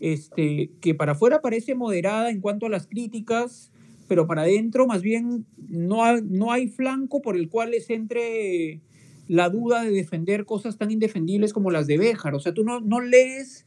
este, 0.00 0.70
que 0.80 0.94
para 0.94 1.12
afuera 1.12 1.40
parece 1.40 1.74
moderada 1.74 2.30
en 2.30 2.40
cuanto 2.40 2.66
a 2.66 2.68
las 2.68 2.86
críticas, 2.86 3.72
pero 4.08 4.26
para 4.26 4.42
adentro 4.42 4.86
más 4.86 5.02
bien 5.02 5.46
no, 5.56 6.20
no 6.20 6.52
hay 6.52 6.68
flanco 6.68 7.22
por 7.22 7.36
el 7.36 7.48
cual 7.48 7.70
les 7.70 7.88
entre 7.90 8.82
la 9.28 9.48
duda 9.48 9.82
de 9.82 9.90
defender 9.90 10.44
cosas 10.44 10.76
tan 10.76 10.90
indefendibles 10.90 11.54
como 11.54 11.70
las 11.70 11.86
de 11.86 11.96
Béjar. 11.96 12.34
O 12.34 12.40
sea, 12.40 12.52
tú 12.52 12.64
no, 12.64 12.80
no 12.80 13.00
lees 13.00 13.66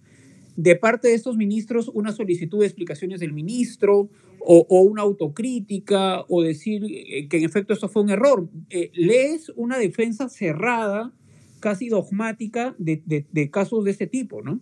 de 0.57 0.75
parte 0.75 1.07
de 1.07 1.13
estos 1.13 1.37
ministros 1.37 1.89
una 1.93 2.11
solicitud 2.11 2.59
de 2.59 2.65
explicaciones 2.65 3.19
del 3.19 3.31
ministro 3.31 4.09
o, 4.39 4.81
una 4.81 5.03
autocrítica 5.03 6.23
o 6.29 6.41
decir 6.41 6.83
eh, 6.85 7.27
que 7.27 7.37
en 7.37 7.43
efecto 7.43 7.73
esto 7.73 7.89
fue 7.89 8.01
un 8.01 8.09
error. 8.09 8.49
Eh, 8.69 8.91
lees 8.93 9.51
una 9.55 9.77
defensa 9.77 10.29
cerrada, 10.29 11.13
casi 11.59 11.89
dogmática, 11.89 12.75
de, 12.79 13.49
casos 13.51 13.83
de 13.83 13.91
este 13.91 14.07
tipo, 14.07 14.41
¿no? 14.41 14.59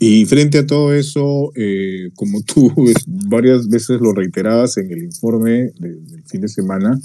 Y 0.00 0.24
frente 0.24 0.58
a 0.58 0.66
todo 0.66 0.92
eso, 0.94 1.52
eh, 1.54 2.10
como 2.16 2.42
tú 2.42 2.72
varias 3.06 3.68
veces 3.68 4.00
lo 4.00 4.12
reiterabas 4.12 4.78
en 4.78 4.90
el 4.90 5.04
informe 5.04 5.70
del 5.78 6.24
fin 6.26 6.40
de 6.40 6.48
semana, 6.48 6.98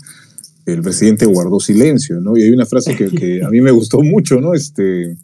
el 0.65 0.81
presidente 0.81 1.25
guardó 1.25 1.59
silencio, 1.59 2.19
¿no? 2.21 2.37
Y 2.37 2.43
hay 2.43 2.49
una 2.49 2.65
frase 2.65 2.95
que, 2.95 3.09
que 3.09 3.43
a 3.43 3.49
mí 3.49 3.61
me 3.61 3.71
gustó 3.71 4.01
mucho, 4.01 4.41
¿no? 4.41 4.53
Este, 4.53 5.15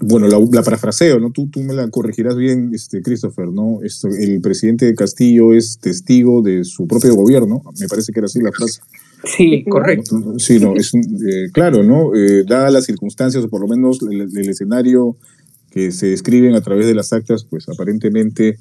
bueno, 0.00 0.26
la, 0.26 0.62
parafraseo, 0.62 1.20
¿no? 1.20 1.30
Tú, 1.30 1.48
tú 1.48 1.60
me 1.60 1.72
la 1.72 1.88
corregirás 1.88 2.36
bien, 2.36 2.72
este, 2.74 3.02
Christopher, 3.02 3.48
¿no? 3.48 3.78
Esto, 3.82 4.08
el 4.08 4.40
presidente 4.40 4.84
de 4.84 4.94
Castillo 4.94 5.52
es 5.52 5.78
testigo 5.78 6.42
de 6.42 6.64
su 6.64 6.88
propio 6.88 7.14
gobierno, 7.14 7.62
me 7.78 7.86
parece 7.86 8.12
que 8.12 8.18
era 8.18 8.26
así 8.26 8.40
la 8.40 8.50
frase. 8.50 8.80
Sí, 9.24 9.64
correcto. 9.64 10.38
Sí, 10.38 10.58
no, 10.58 10.74
es 10.74 10.92
eh, 10.94 11.50
claro, 11.52 11.84
¿no? 11.84 12.14
Eh, 12.16 12.42
dadas 12.44 12.72
las 12.72 12.84
circunstancias, 12.84 13.44
o 13.44 13.48
por 13.48 13.60
lo 13.60 13.68
menos 13.68 14.00
el, 14.02 14.48
escenario 14.48 15.16
que 15.70 15.92
se 15.92 16.08
describen 16.08 16.54
a 16.54 16.60
través 16.62 16.86
de 16.86 16.94
las 16.94 17.12
actas, 17.12 17.44
pues 17.44 17.68
aparentemente 17.68 18.58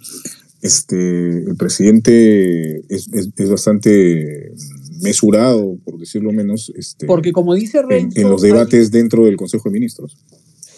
este, 0.62 1.40
el 1.40 1.56
presidente 1.58 2.82
es, 2.88 3.10
bastante 3.50 4.54
mesurado, 5.02 5.78
por 5.84 5.98
decirlo 5.98 6.32
menos, 6.32 6.72
este, 6.76 7.08
Porque 7.08 7.32
como 7.32 7.56
dice 7.56 7.82
Renzo, 7.82 8.20
en, 8.20 8.30
los 8.30 8.42
debates 8.42 8.92
dentro 8.92 9.26
del 9.26 9.38
Consejo 9.38 9.70
de 9.70 9.74
Ministros. 9.74 10.18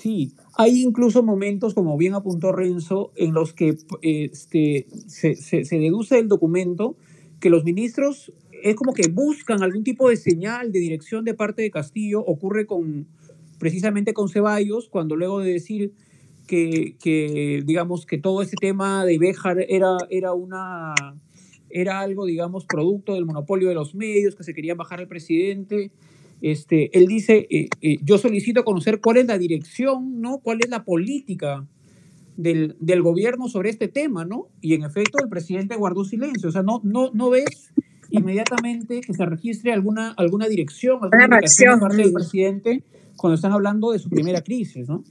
Sí, 0.08 0.32
hay 0.56 0.84
incluso 0.84 1.22
momentos, 1.22 1.74
como 1.74 1.98
bien 1.98 2.14
apuntó 2.14 2.54
Renzo, 2.54 3.12
en 3.18 3.34
los 3.34 3.52
que 3.52 3.76
este, 4.02 4.88
se, 5.08 5.66
deduce 5.70 6.16
del 6.16 6.30
documento 6.30 6.96
que 7.42 7.50
los 7.50 7.66
ministros 7.66 8.32
es 8.64 8.78
como 8.78 8.94
que 8.94 9.10
buscan 9.10 9.64
algún 9.64 9.84
tipo 9.84 10.08
de 10.08 10.16
señal 10.16 10.72
de 10.72 10.80
dirección 10.80 11.26
de 11.26 11.34
parte 11.34 11.62
de 11.62 11.72
Castillo. 11.72 12.22
Ocurre 12.22 12.66
con 12.66 13.06
precisamente 13.60 14.14
con 14.14 14.30
Ceballos, 14.30 14.88
cuando 14.88 15.18
luego 15.18 15.42
de 15.42 15.52
decir 15.52 15.92
que, 16.48 16.96
que 17.02 17.62
digamos, 17.66 18.06
que 18.06 18.18
todo 18.18 18.42
ese 18.42 18.56
tema 18.56 19.04
de 19.04 19.18
Béjar 19.18 19.60
era, 19.68 19.98
era, 20.10 20.32
una, 20.32 20.94
era 21.70 22.00
algo, 22.00 22.26
digamos, 22.26 22.66
producto 22.66 23.14
del 23.14 23.26
monopolio 23.26 23.68
de 23.68 23.76
los 23.76 23.94
medios, 23.94 24.38
que 24.38 24.46
se 24.46 24.54
querían 24.54 24.78
bajar 24.78 25.02
al 25.02 25.10
presidente 25.10 25.92
este, 26.42 26.98
él 26.98 27.08
dice, 27.08 27.48
eh, 27.50 27.68
eh, 27.82 27.98
yo 28.04 28.18
solicito 28.18 28.64
conocer 28.64 29.02
cuál 29.02 29.18
es 29.18 29.26
la 29.26 29.38
dirección, 29.38 30.22
¿no? 30.22 30.40
¿Cuál 30.40 30.60
es 30.62 30.70
la 30.70 30.84
política 30.84 31.66
del, 32.36 32.76
del, 32.80 33.02
gobierno 33.02 33.48
sobre 33.50 33.70
este 33.70 33.88
tema, 33.88 34.24
¿no? 34.24 34.48
Y 34.62 34.76
en 34.76 34.84
efecto 34.84 35.18
el 35.22 35.30
presidente 35.30 35.76
guardó 35.76 36.04
silencio, 36.06 36.50
o 36.50 36.52
sea, 36.52 36.62
no, 36.62 36.80
no, 36.84 37.10
no 37.14 37.30
ves 37.32 37.72
inmediatamente 38.10 39.02
que 39.02 39.14
se 39.14 39.26
registre 39.26 39.74
alguna, 39.74 40.14
alguna 40.18 40.48
dirección, 40.48 41.00
alguna 41.02 41.28
reacción 41.28 41.80
parte 41.80 41.98
del 41.98 42.14
presidente 42.14 42.84
cuando 43.16 43.36
están 43.36 43.52
hablando 43.52 43.92
de 43.92 44.00
su 44.00 44.10
primera 44.10 44.42
crisis, 44.42 44.88
¿no? 44.88 45.04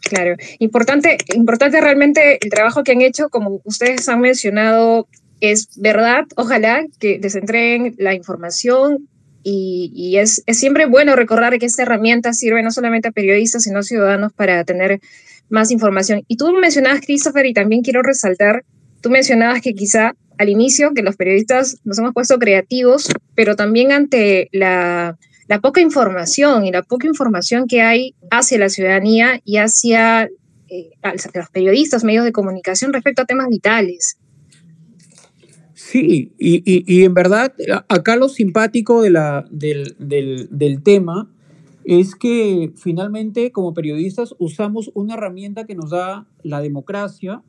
Claro, 0.00 0.36
importante, 0.58 1.18
importante 1.34 1.80
realmente 1.80 2.38
el 2.40 2.50
trabajo 2.50 2.82
que 2.82 2.92
han 2.92 3.02
hecho, 3.02 3.28
como 3.28 3.60
ustedes 3.64 4.08
han 4.08 4.20
mencionado, 4.20 5.06
es 5.40 5.68
verdad, 5.76 6.24
ojalá 6.36 6.86
que 6.98 7.18
les 7.22 7.34
entreguen 7.34 7.94
la 7.98 8.14
información 8.14 9.08
y, 9.42 10.16
es, 10.18 10.42
siempre 10.48 10.86
bueno 10.86 11.16
recordar 11.16 11.58
que 11.58 11.66
esta 11.66 11.82
herramienta 11.82 12.32
sirve 12.32 12.62
no 12.62 12.70
solamente 12.70 13.08
a 13.08 13.12
periodistas, 13.12 13.62
sino 13.62 13.78
a 13.78 13.82
ciudadanos 13.82 14.32
para 14.32 14.62
tener 14.64 15.00
más 15.48 15.70
información. 15.70 16.22
Y 16.28 16.36
tú 16.36 16.52
mencionabas, 16.52 17.00
Christopher, 17.00 17.46
y 17.46 17.54
también 17.54 17.82
quiero 17.82 18.02
resaltar 18.02 18.64
tú 19.00 19.10
mencionabas 19.10 19.60
que 19.60 19.74
quizá 19.74 20.14
al 20.38 20.48
inicio, 20.48 20.92
que 20.94 21.02
los 21.02 21.16
periodistas 21.16 21.78
nos 21.84 21.98
hemos 21.98 22.14
puesto 22.14 22.38
creativos, 22.38 23.08
pero 23.34 23.56
también 23.56 23.90
ante 23.90 24.48
la, 24.52 25.18
la 25.48 25.60
poca 25.60 25.80
información 25.80 26.64
y 26.64 26.70
la 26.70 26.82
poca 26.82 27.06
información 27.06 27.66
que 27.66 27.82
hay 27.82 28.14
hacia 28.30 28.58
la 28.58 28.68
ciudadanía 28.68 29.40
y 29.44 29.56
hacia 29.56 30.28
eh, 30.68 30.90
los 31.34 31.50
periodistas, 31.50 32.04
medios 32.04 32.24
de 32.24 32.32
comunicación 32.32 32.92
respecto 32.92 33.22
a 33.22 33.26
temas 33.26 33.48
vitales. 33.48 34.18
Sí, 35.90 36.32
y, 36.38 36.56
y, 36.70 36.84
y 36.86 37.04
en 37.04 37.14
verdad, 37.14 37.54
acá 37.88 38.16
lo 38.16 38.28
simpático 38.28 39.00
de 39.00 39.08
la, 39.08 39.46
del, 39.50 39.96
del, 39.98 40.46
del 40.50 40.82
tema 40.82 41.30
es 41.82 42.14
que 42.14 42.74
finalmente 42.76 43.52
como 43.52 43.72
periodistas 43.72 44.34
usamos 44.38 44.90
una 44.92 45.14
herramienta 45.14 45.64
que 45.64 45.74
nos 45.74 45.88
da 45.88 46.26
la 46.42 46.60
democracia 46.60 47.40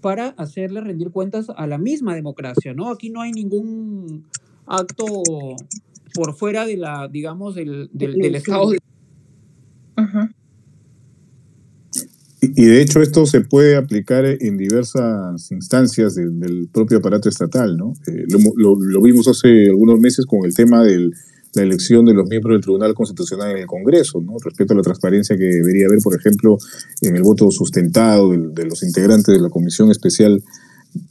para 0.00 0.28
hacerle 0.38 0.80
rendir 0.80 1.10
cuentas 1.10 1.50
a 1.54 1.66
la 1.66 1.76
misma 1.76 2.14
democracia, 2.14 2.72
¿no? 2.72 2.90
Aquí 2.90 3.10
no 3.10 3.20
hay 3.20 3.32
ningún 3.32 4.24
acto 4.64 5.04
por 6.14 6.32
fuera 6.32 6.64
de 6.64 6.78
la, 6.78 7.08
digamos, 7.08 7.54
del, 7.54 7.90
del, 7.92 8.14
del 8.14 8.34
Estado. 8.36 8.64
Ujú. 9.98 10.28
Y, 12.54 12.64
de 12.64 12.80
hecho 12.82 13.00
esto 13.00 13.26
se 13.26 13.40
puede 13.40 13.76
aplicar 13.76 14.24
en 14.24 14.56
diversas 14.56 15.50
instancias 15.50 16.14
del, 16.14 16.68
propio 16.72 16.98
aparato 16.98 17.28
estatal, 17.28 17.76
¿no? 17.76 17.94
Eh, 18.06 18.24
lo, 18.56 18.76
lo- 18.78 19.02
vimos 19.02 19.28
hace 19.28 19.66
algunos 19.66 20.00
meses 20.00 20.26
con 20.26 20.44
el 20.44 20.54
tema 20.54 20.82
de 20.82 21.10
la 21.54 21.62
elección 21.62 22.04
de 22.04 22.14
los 22.14 22.28
miembros 22.28 22.54
del 22.54 22.62
Tribunal 22.62 22.94
Constitucional 22.94 23.52
en 23.52 23.58
el 23.58 23.66
Congreso, 23.66 24.20
¿no? 24.20 24.34
Respecto 24.44 24.74
a 24.74 24.76
la 24.76 24.82
transparencia 24.82 25.36
que 25.36 25.44
debería 25.44 25.86
haber, 25.86 26.00
por 26.00 26.14
ejemplo, 26.14 26.58
en 27.00 27.16
el 27.16 27.22
voto 27.22 27.50
sustentado 27.50 28.30
del- 28.30 28.52
de, 28.54 28.64
los 28.66 28.82
integrantes 28.82 29.34
de 29.34 29.40
la 29.40 29.50
Comisión 29.50 29.90
Especial 29.90 30.42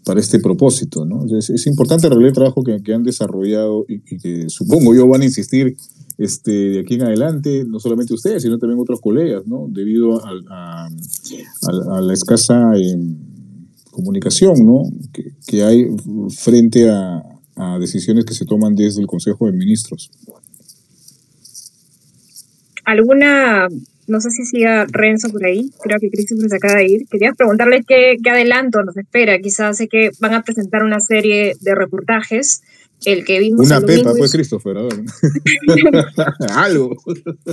para 0.05 0.19
este 0.19 0.39
propósito, 0.39 1.05
¿no? 1.05 1.25
Es, 1.37 1.67
importante 1.67 2.07
revelar 2.07 2.29
el 2.29 2.33
trabajo 2.35 2.63
que, 2.63 2.81
que 2.83 2.93
han 2.93 3.03
desarrollado 3.03 3.85
y, 3.87 3.95
y 4.09 4.17
que 4.17 4.49
supongo 4.49 4.95
yo 4.95 5.07
van 5.07 5.21
a 5.21 5.25
insistir 5.25 5.75
este, 6.17 6.51
de 6.51 6.79
aquí 6.81 6.95
en 6.95 7.03
adelante, 7.03 7.65
no 7.65 7.79
solamente 7.79 8.13
ustedes, 8.13 8.43
sino 8.43 8.57
también 8.57 8.79
otros 8.79 9.01
colegas, 9.01 9.45
¿no? 9.47 9.67
Debido 9.69 10.21
a, 10.23 10.89
la 12.01 12.13
escasa 12.13 12.73
eh, 12.75 12.97
comunicación, 13.91 14.65
¿no? 14.65 14.83
Que, 15.47 15.63
hay 15.63 15.87
frente 16.29 16.89
a, 16.89 17.23
decisiones 17.79 18.25
que 18.25 18.33
se 18.33 18.45
toman 18.45 18.75
desde 18.75 18.99
el 18.99 19.05
Consejo 19.05 19.45
de 19.45 19.51
Ministros. 19.51 20.09
¿Alguna, 22.83 23.67
no 24.07 24.19
sé 24.19 24.31
si 24.31 24.43
siga 24.43 24.87
Renzo 24.89 25.29
por 25.29 25.45
ahí, 25.45 25.69
creo 25.83 25.99
que 25.99 26.09
Christopher 26.09 26.49
se 26.49 26.55
acaba 26.55 26.79
de 26.79 26.87
ir, 26.87 27.07
quería 27.09 27.31
preguntarle 27.33 27.83
qué, 27.87 28.17
qué 28.23 28.29
adelanto 28.31 28.81
nos 28.83 28.97
espera, 28.97 29.37
quizás 29.39 29.77
sé 29.77 29.87
que 29.87 30.09
van 30.19 30.33
a 30.33 30.41
presentar 30.41 30.83
una 30.83 30.99
serie 30.99 31.53
de 31.61 31.75
reportajes, 31.75 32.63
el 33.05 33.25
que 33.25 33.39
vimos 33.39 33.65
Una 33.65 33.77
el 33.77 33.85
pepa, 33.85 34.13
pues, 34.17 34.33
y- 34.33 34.37
Christopher, 34.37 34.77
a 34.77 34.81
ver. 34.83 35.03
Algo. 36.55 36.95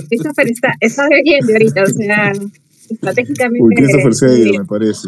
Christopher 0.09 0.47
está, 0.49 0.73
está 0.79 1.07
bebiendo 1.09 1.51
ahorita, 1.53 1.83
o 1.83 1.87
sea, 1.87 2.31
estratégicamente. 2.89 3.63
Uy, 3.63 3.75
Christopher 3.75 4.13
se 4.15 4.25
ha 4.25 4.29
muy 4.29 4.37
ido, 4.39 4.49
bien. 4.51 4.61
me 4.61 4.67
parece. 4.67 5.07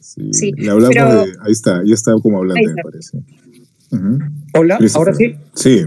Sí, 0.00 0.22
Sí, 0.32 0.52
le 0.56 0.70
hablamos 0.70 0.94
pero- 0.96 1.24
de. 1.26 1.32
Ahí 1.42 1.52
está, 1.52 1.82
ya 1.84 1.94
está 1.94 2.12
como 2.22 2.38
hablante, 2.38 2.60
Ahí 2.68 2.74
me 2.74 2.82
parece. 2.82 3.18
Hola, 4.54 4.78
ahora 4.94 5.14
sí. 5.14 5.34
Sí. 5.54 5.84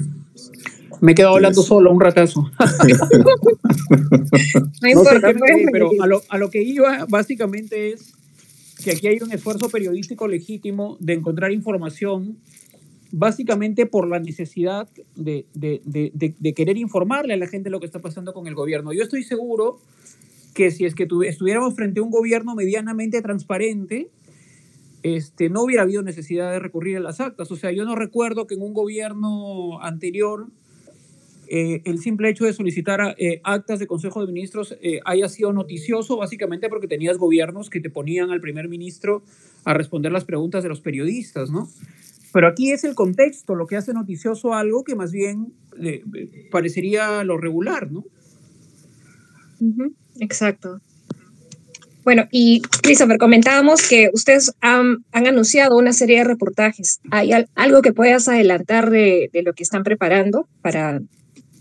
Me 1.02 1.14
he 1.14 1.16
quedado 1.16 1.36
hablando 1.36 1.62
Sí. 1.64 1.68
solo 1.68 1.92
un 1.92 2.00
ratazo. 2.00 2.50
No 2.60 3.98
No 4.82 4.82
sé 4.82 4.92
importa, 4.92 5.34
pero 5.72 5.90
a 6.02 6.08
lo, 6.08 6.22
a 6.30 6.38
lo 6.38 6.50
que 6.50 6.62
iba 6.64 7.06
básicamente 7.10 7.94
es 7.94 8.14
que 8.84 8.92
aquí 8.92 9.08
hay 9.08 9.20
un 9.22 9.32
esfuerzo 9.32 9.70
periodístico 9.70 10.28
legítimo 10.28 10.98
de 11.00 11.14
encontrar 11.14 11.52
información, 11.52 12.38
básicamente 13.12 13.86
por 13.86 14.08
la 14.08 14.20
necesidad 14.20 14.90
de, 15.16 15.46
de- 15.54 15.82
de- 15.86 16.12
de- 16.40 16.54
querer 16.54 16.78
informarle 16.78 17.34
a 17.34 17.38
la 17.38 17.48
gente 17.48 17.70
lo 17.70 17.80
que 17.80 17.86
está 17.86 18.00
pasando 18.00 18.34
con 18.34 18.48
el 18.48 18.56
gobierno. 18.56 18.94
Yo 18.94 19.04
estoy 19.04 19.24
seguro 19.24 19.80
que 20.54 20.72
si 20.72 20.86
es 20.86 20.96
que 20.96 21.08
tuvi- 21.08 21.28
estuviéramos 21.28 21.76
frente 21.76 22.00
a 22.00 22.04
un 22.04 22.12
gobierno 22.12 22.56
medianamente 22.56 23.22
transparente, 23.22 24.10
este, 25.04 25.50
no 25.50 25.64
hubiera 25.64 25.84
habido 25.84 26.04
necesidad 26.04 26.52
de 26.52 26.60
recurrir 26.60 26.98
a 26.98 27.00
las 27.00 27.20
actas. 27.20 27.52
O 27.52 27.56
sea, 27.56 27.72
yo 27.72 27.86
no 27.86 27.96
recuerdo 27.96 28.48
que 28.48 28.56
en 28.56 28.62
un 28.62 28.74
gobierno 28.74 29.82
anterior 29.82 30.48
eh, 31.54 31.82
el 31.84 32.00
simple 32.00 32.30
hecho 32.30 32.46
de 32.46 32.54
solicitar 32.54 33.16
eh, 33.18 33.42
actas 33.44 33.80
de 33.80 33.88
Consejo 33.88 34.26
de 34.26 34.32
Ministros 34.32 34.78
eh, 34.82 35.02
haya 35.04 35.28
sido 35.28 35.52
noticioso, 35.52 36.16
básicamente 36.18 36.70
porque 36.70 36.88
tenías 36.88 37.18
gobiernos 37.18 37.70
que 37.70 37.82
te 37.82 37.90
ponían 37.90 38.30
al 38.32 38.40
primer 38.40 38.70
ministro 38.70 39.22
a 39.66 39.74
responder 39.74 40.14
las 40.14 40.24
preguntas 40.24 40.64
de 40.64 40.70
los 40.70 40.80
periodistas, 40.80 41.50
¿no? 41.52 41.68
Pero 42.34 42.48
aquí 42.48 42.72
es 42.72 42.84
el 42.84 42.96
contexto 42.96 43.56
lo 43.56 43.68
que 43.68 43.76
hace 43.78 43.94
noticioso 43.94 44.54
algo 44.54 44.84
que 44.84 44.96
más 44.96 45.12
bien 45.12 45.54
eh, 45.82 46.04
parecería 46.52 47.24
lo 47.24 47.38
regular, 47.38 47.92
¿no? 47.92 48.06
Exacto. 50.20 50.80
Bueno, 52.04 52.24
y 52.32 52.62
Christopher, 52.82 53.18
comentábamos 53.20 53.88
que 53.88 54.10
ustedes 54.14 54.54
han, 54.60 55.06
han 55.12 55.28
anunciado 55.28 55.78
una 55.78 55.94
serie 55.94 56.18
de 56.20 56.24
reportajes. 56.24 57.00
¿Hay 57.12 57.32
al- 57.32 57.48
algo 57.54 57.82
que 57.84 57.94
puedas 57.94 58.28
adelantar 58.28 58.90
de, 58.90 59.30
de 59.32 59.44
lo 59.44 59.54
que 59.54 59.62
están 59.64 59.84
preparando 59.84 60.48
para 60.64 61.00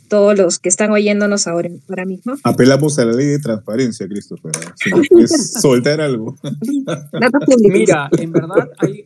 todos 0.09 0.37
los 0.39 0.59
que 0.59 0.71
están 0.71 0.91
oyéndonos 0.93 1.47
ahora, 1.47 1.69
ahora 1.91 2.07
mismo? 2.07 2.35
Apelamos 2.43 2.99
a 2.99 3.05
la 3.05 3.13
ley 3.13 3.27
de 3.27 3.39
transparencia, 3.39 4.09
Christopher. 4.09 4.53
Si 4.77 4.91
soltar 5.61 6.01
algo. 6.01 6.37
Mira, 7.71 8.09
en 8.19 8.33
verdad 8.33 8.71
hay, 8.79 9.05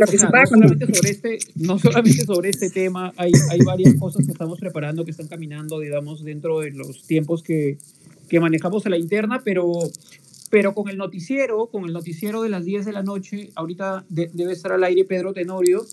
lo 0.00 0.06
que 0.06 0.18
sea, 0.18 0.28
se 0.28 0.30
pueda 0.30 0.42
no, 0.44 0.48
solamente 0.48 0.94
sobre 0.94 1.10
este, 1.10 1.38
no 1.56 1.78
solamente 1.78 2.24
sobre 2.24 2.50
este 2.50 2.70
tema, 2.70 3.12
hay, 3.16 3.32
hay 3.50 3.58
varias 3.64 3.94
cosas 3.94 4.24
que 4.26 4.32
estamos 4.32 4.58
preparando, 4.58 5.04
que 5.04 5.10
están 5.10 5.28
caminando, 5.28 5.80
digamos, 5.80 6.22
dentro 6.24 6.60
de 6.60 6.70
los 6.72 7.02
tiempos 7.06 7.42
que, 7.42 7.78
que 8.28 8.40
manejamos 8.40 8.86
a 8.86 8.90
la 8.90 8.98
interna, 8.98 9.42
pero, 9.44 9.72
pero 10.50 10.74
con 10.74 10.88
el 10.88 10.96
noticiero, 10.96 11.66
con 11.66 11.84
el 11.84 11.92
noticiero 11.92 12.42
de 12.42 12.48
las 12.48 12.64
10 12.64 12.86
de 12.86 12.92
la 12.92 13.02
noche, 13.02 13.50
ahorita 13.54 14.04
de- 14.08 14.30
debe 14.32 14.52
estar 14.52 14.72
al 14.72 14.84
aire 14.84 15.04
Pedro 15.04 15.32
Tenorio, 15.32 15.84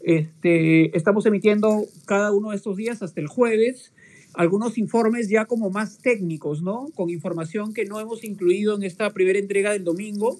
este, 0.00 0.96
estamos 0.96 1.26
emitiendo 1.26 1.84
cada 2.06 2.32
uno 2.32 2.50
de 2.50 2.56
estos 2.56 2.76
días 2.76 3.02
hasta 3.02 3.20
el 3.20 3.26
jueves 3.26 3.92
algunos 4.34 4.78
informes 4.78 5.28
ya 5.28 5.44
como 5.44 5.68
más 5.68 5.98
técnicos, 5.98 6.62
¿no? 6.62 6.88
Con 6.94 7.10
información 7.10 7.74
que 7.74 7.84
no 7.84 8.00
hemos 8.00 8.24
incluido 8.24 8.74
en 8.74 8.82
esta 8.82 9.10
primera 9.10 9.38
entrega 9.38 9.72
del 9.72 9.84
domingo. 9.84 10.38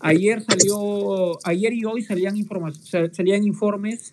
Ayer 0.00 0.42
salió, 0.42 1.38
ayer 1.44 1.72
y 1.72 1.84
hoy 1.84 2.02
salían, 2.02 2.36
salían 3.12 3.44
informes 3.44 4.12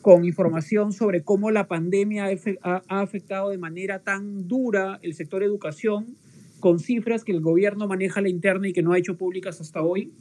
con 0.00 0.24
información 0.24 0.92
sobre 0.92 1.22
cómo 1.22 1.50
la 1.50 1.66
pandemia 1.66 2.26
ha 2.62 2.82
afectado 3.00 3.50
de 3.50 3.58
manera 3.58 4.00
tan 4.00 4.46
dura 4.46 4.98
el 5.02 5.14
sector 5.14 5.42
educación, 5.42 6.16
con 6.60 6.78
cifras 6.78 7.24
que 7.24 7.32
el 7.32 7.40
gobierno 7.40 7.86
maneja 7.88 8.20
a 8.20 8.22
la 8.22 8.28
interna 8.28 8.68
y 8.68 8.72
que 8.72 8.82
no 8.82 8.92
ha 8.92 8.98
hecho 8.98 9.16
públicas 9.16 9.60
hasta 9.60 9.82
hoy. 9.82 10.12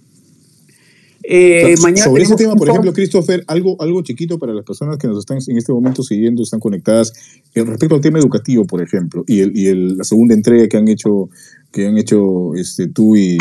Eh, 1.23 1.75
mañana 1.81 2.03
Sobre 2.03 2.23
ese 2.23 2.35
tema, 2.35 2.55
por 2.55 2.67
ejemplo, 2.67 2.91
Christopher, 2.93 3.43
algo, 3.47 3.81
algo 3.81 4.01
chiquito 4.01 4.37
para 4.37 4.53
las 4.53 4.65
personas 4.65 4.97
que 4.97 5.07
nos 5.07 5.19
están 5.19 5.37
en 5.47 5.57
este 5.57 5.71
momento 5.71 6.03
siguiendo, 6.03 6.43
están 6.43 6.59
conectadas, 6.59 7.13
eh, 7.55 7.63
respecto 7.63 7.95
al 7.95 8.01
tema 8.01 8.19
educativo, 8.19 8.65
por 8.65 8.81
ejemplo, 8.81 9.23
y, 9.27 9.39
el, 9.39 9.57
y 9.57 9.67
el- 9.67 9.97
la 9.97 10.03
segunda 10.03 10.33
entrega 10.33 10.67
que 10.67 10.75
han 10.77 10.87
hecho, 10.89 11.29
que 11.71 11.87
han 11.87 11.97
hecho 11.97 12.55
este, 12.55 12.87
tú 12.87 13.15
y, 13.15 13.37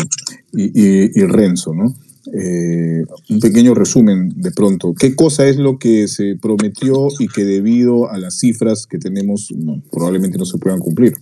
y, 0.52 0.64
y- 0.80 1.10
y 1.14 1.22
Renzo, 1.26 1.74
¿no? 1.74 1.94
Eh, 2.32 3.02
un 3.30 3.40
pequeño 3.40 3.74
resumen 3.74 4.32
de 4.36 4.52
pronto. 4.52 4.94
¿Qué 4.96 5.16
cosa 5.16 5.48
es 5.48 5.56
lo 5.56 5.78
que 5.80 6.06
se 6.06 6.36
prometió 6.40 7.08
y 7.18 7.26
que 7.26 7.44
debido 7.44 8.08
a 8.10 8.16
las 8.16 8.38
cifras 8.38 8.86
que 8.86 8.98
tenemos 8.98 9.50
no, 9.50 9.82
probablemente 9.90 10.38
no 10.38 10.44
se 10.44 10.56
puedan 10.58 10.78
cumplir? 10.78 11.14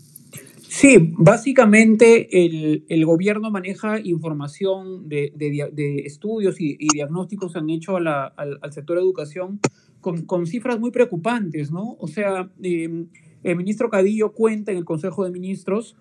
Sí, 0.73 1.15
básicamente 1.19 2.47
el, 2.47 2.85
el 2.89 3.05
gobierno 3.05 3.51
maneja 3.51 3.99
información 3.99 5.09
de, 5.09 5.33
de 5.35 5.97
estudios 6.07 6.61
y, 6.61 6.77
diagnósticos 6.95 7.53
que 7.53 7.59
han 7.59 7.71
hecho 7.71 7.97
a 7.97 8.01
la- 8.01 8.27
al, 8.27 8.61
al 8.63 8.73
sector 8.73 8.97
educación 8.97 9.59
con, 10.01 10.23
con 10.27 10.47
cifras 10.47 10.79
muy 10.79 10.93
preocupantes, 10.93 11.73
¿no? 11.73 11.97
O 11.99 12.07
sea, 12.07 12.53
eh, 12.63 13.05
el 13.43 13.57
ministro 13.57 13.91
Cadillo 13.91 14.33
cuenta 14.33 14.71
en 14.71 14.79
el 14.79 14.85
Consejo 14.85 15.25
de 15.25 15.33
Ministros 15.33 15.97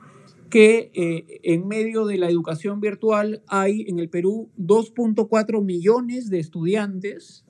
que 0.51 0.91
eh, 0.93 1.39
en 1.41 1.67
medio 1.67 2.05
de 2.05 2.19
la 2.19 2.29
educación 2.29 2.79
virtual 2.79 3.41
hay 3.47 3.85
en 3.87 3.97
el 3.97 4.09
Perú 4.09 4.49
2.4 4.59 5.63
millones 5.63 6.29
de 6.29 6.37
estudiantes 6.39 7.43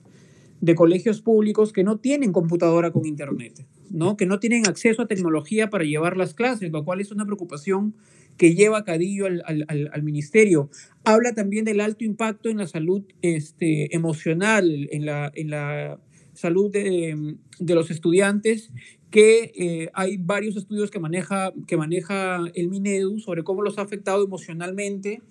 de 0.62 0.74
colegios 0.74 1.22
públicos 1.22 1.74
que 1.74 1.84
no 1.84 1.98
tienen 2.00 2.32
computadora 2.32 2.92
con 2.92 3.06
internet, 3.06 3.66
¿no? 3.92 4.18
Que 4.18 4.26
no 4.26 4.40
tienen 4.40 4.68
acceso 4.68 5.02
a 5.02 5.08
tecnología 5.08 5.70
para 5.70 5.84
llevar 5.84 6.18
las 6.18 6.34
clases, 6.34 6.72
lo 6.72 6.84
cual 6.86 7.02
es 7.02 7.12
una 7.12 7.26
preocupación 7.26 7.96
que 8.38 8.56
lleva 8.56 8.86
Cadillo 8.86 9.26
al, 9.26 9.44
al- 9.46 9.90
al- 9.92 10.04
ministerio. 10.04 10.70
Habla 11.04 11.34
también 11.34 11.66
del 11.66 11.82
alto 11.82 12.06
impacto 12.06 12.50
en 12.50 12.58
la 12.58 12.68
salud 12.68 13.04
este, 13.22 13.94
emocional, 13.96 14.88
en 14.92 15.06
la, 15.06 15.32
en 15.36 15.50
la 15.50 16.00
salud 16.34 16.72
de, 16.72 17.36
de 17.60 17.76
los 17.76 17.92
estudiantes, 17.92 18.72
que 19.12 19.52
eh, 19.56 19.90
hay 19.94 20.18
varios 20.18 20.56
estudios 20.56 20.90
que 20.92 21.00
maneja, 21.00 21.52
que 21.68 21.76
maneja 21.78 22.40
el 22.54 22.70
Minedu 22.70 23.20
sobre 23.20 23.44
cómo 23.44 23.62
los 23.62 23.78
ha 23.78 23.82
afectado 23.82 24.24
emocionalmente 24.24 25.22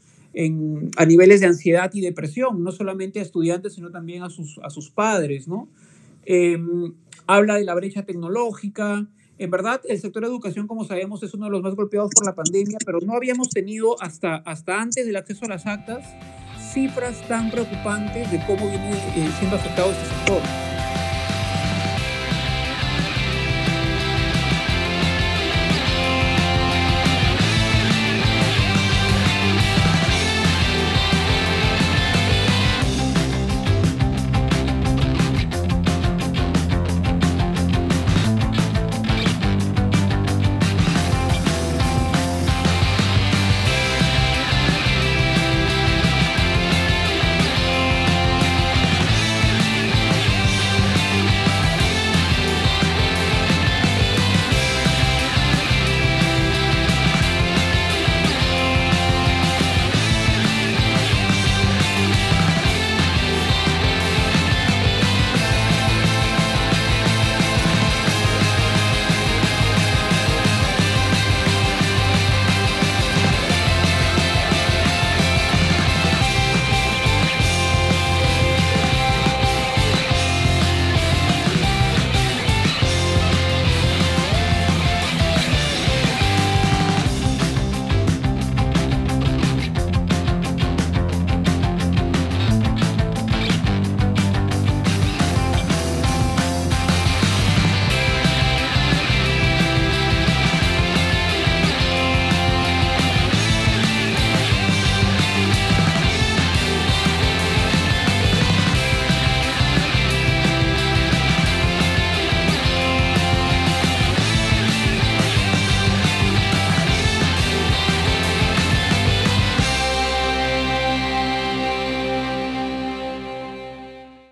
a 0.97 1.07
niveles 1.07 1.41
de 1.41 1.47
ansiedad 1.47 1.91
y 1.95 2.01
depresión, 2.03 2.63
no 2.63 2.71
solamente 2.71 3.19
a 3.19 3.23
estudiantes, 3.23 3.73
sino 3.75 3.91
también 3.91 4.23
a 4.23 4.31
sus, 4.31 4.61
a 4.63 4.71
sus 4.71 4.91
padres, 4.91 5.49
¿no? 5.49 5.69
Em, 6.27 6.93
habla 7.29 7.55
de 7.55 7.65
la 7.65 7.75
brecha 7.75 8.03
tecnológica. 8.05 9.07
En 9.39 9.51
verdad, 9.53 9.81
el 9.85 10.01
sector 10.01 10.23
de 10.23 10.29
educación, 10.29 10.67
como 10.67 10.85
sabemos, 10.85 11.23
es 11.23 11.33
uno 11.35 11.45
de 11.45 11.53
los 11.53 11.63
más 11.63 11.77
golpeados 11.77 12.11
por 12.13 12.27
la 12.27 12.35
pandemia, 12.35 12.79
pero 12.85 12.99
no 13.01 13.15
habíamos 13.15 13.51
tenido 13.51 13.95
hasta, 14.03 14.37
hasta 14.37 14.81
antes 14.81 15.07
del 15.07 15.15
acceso 15.15 15.45
a 15.45 15.49
las 15.49 15.67
actas 15.67 16.05
cifras 16.73 17.27
tan 17.29 17.51
preocupantes 17.51 18.31
de 18.31 18.39
cómo 18.47 18.69
viene 18.69 18.91
eh, 18.91 19.31
siendo 19.39 19.57
afectado 19.57 19.91
este 19.91 20.05
sector. 20.07 20.78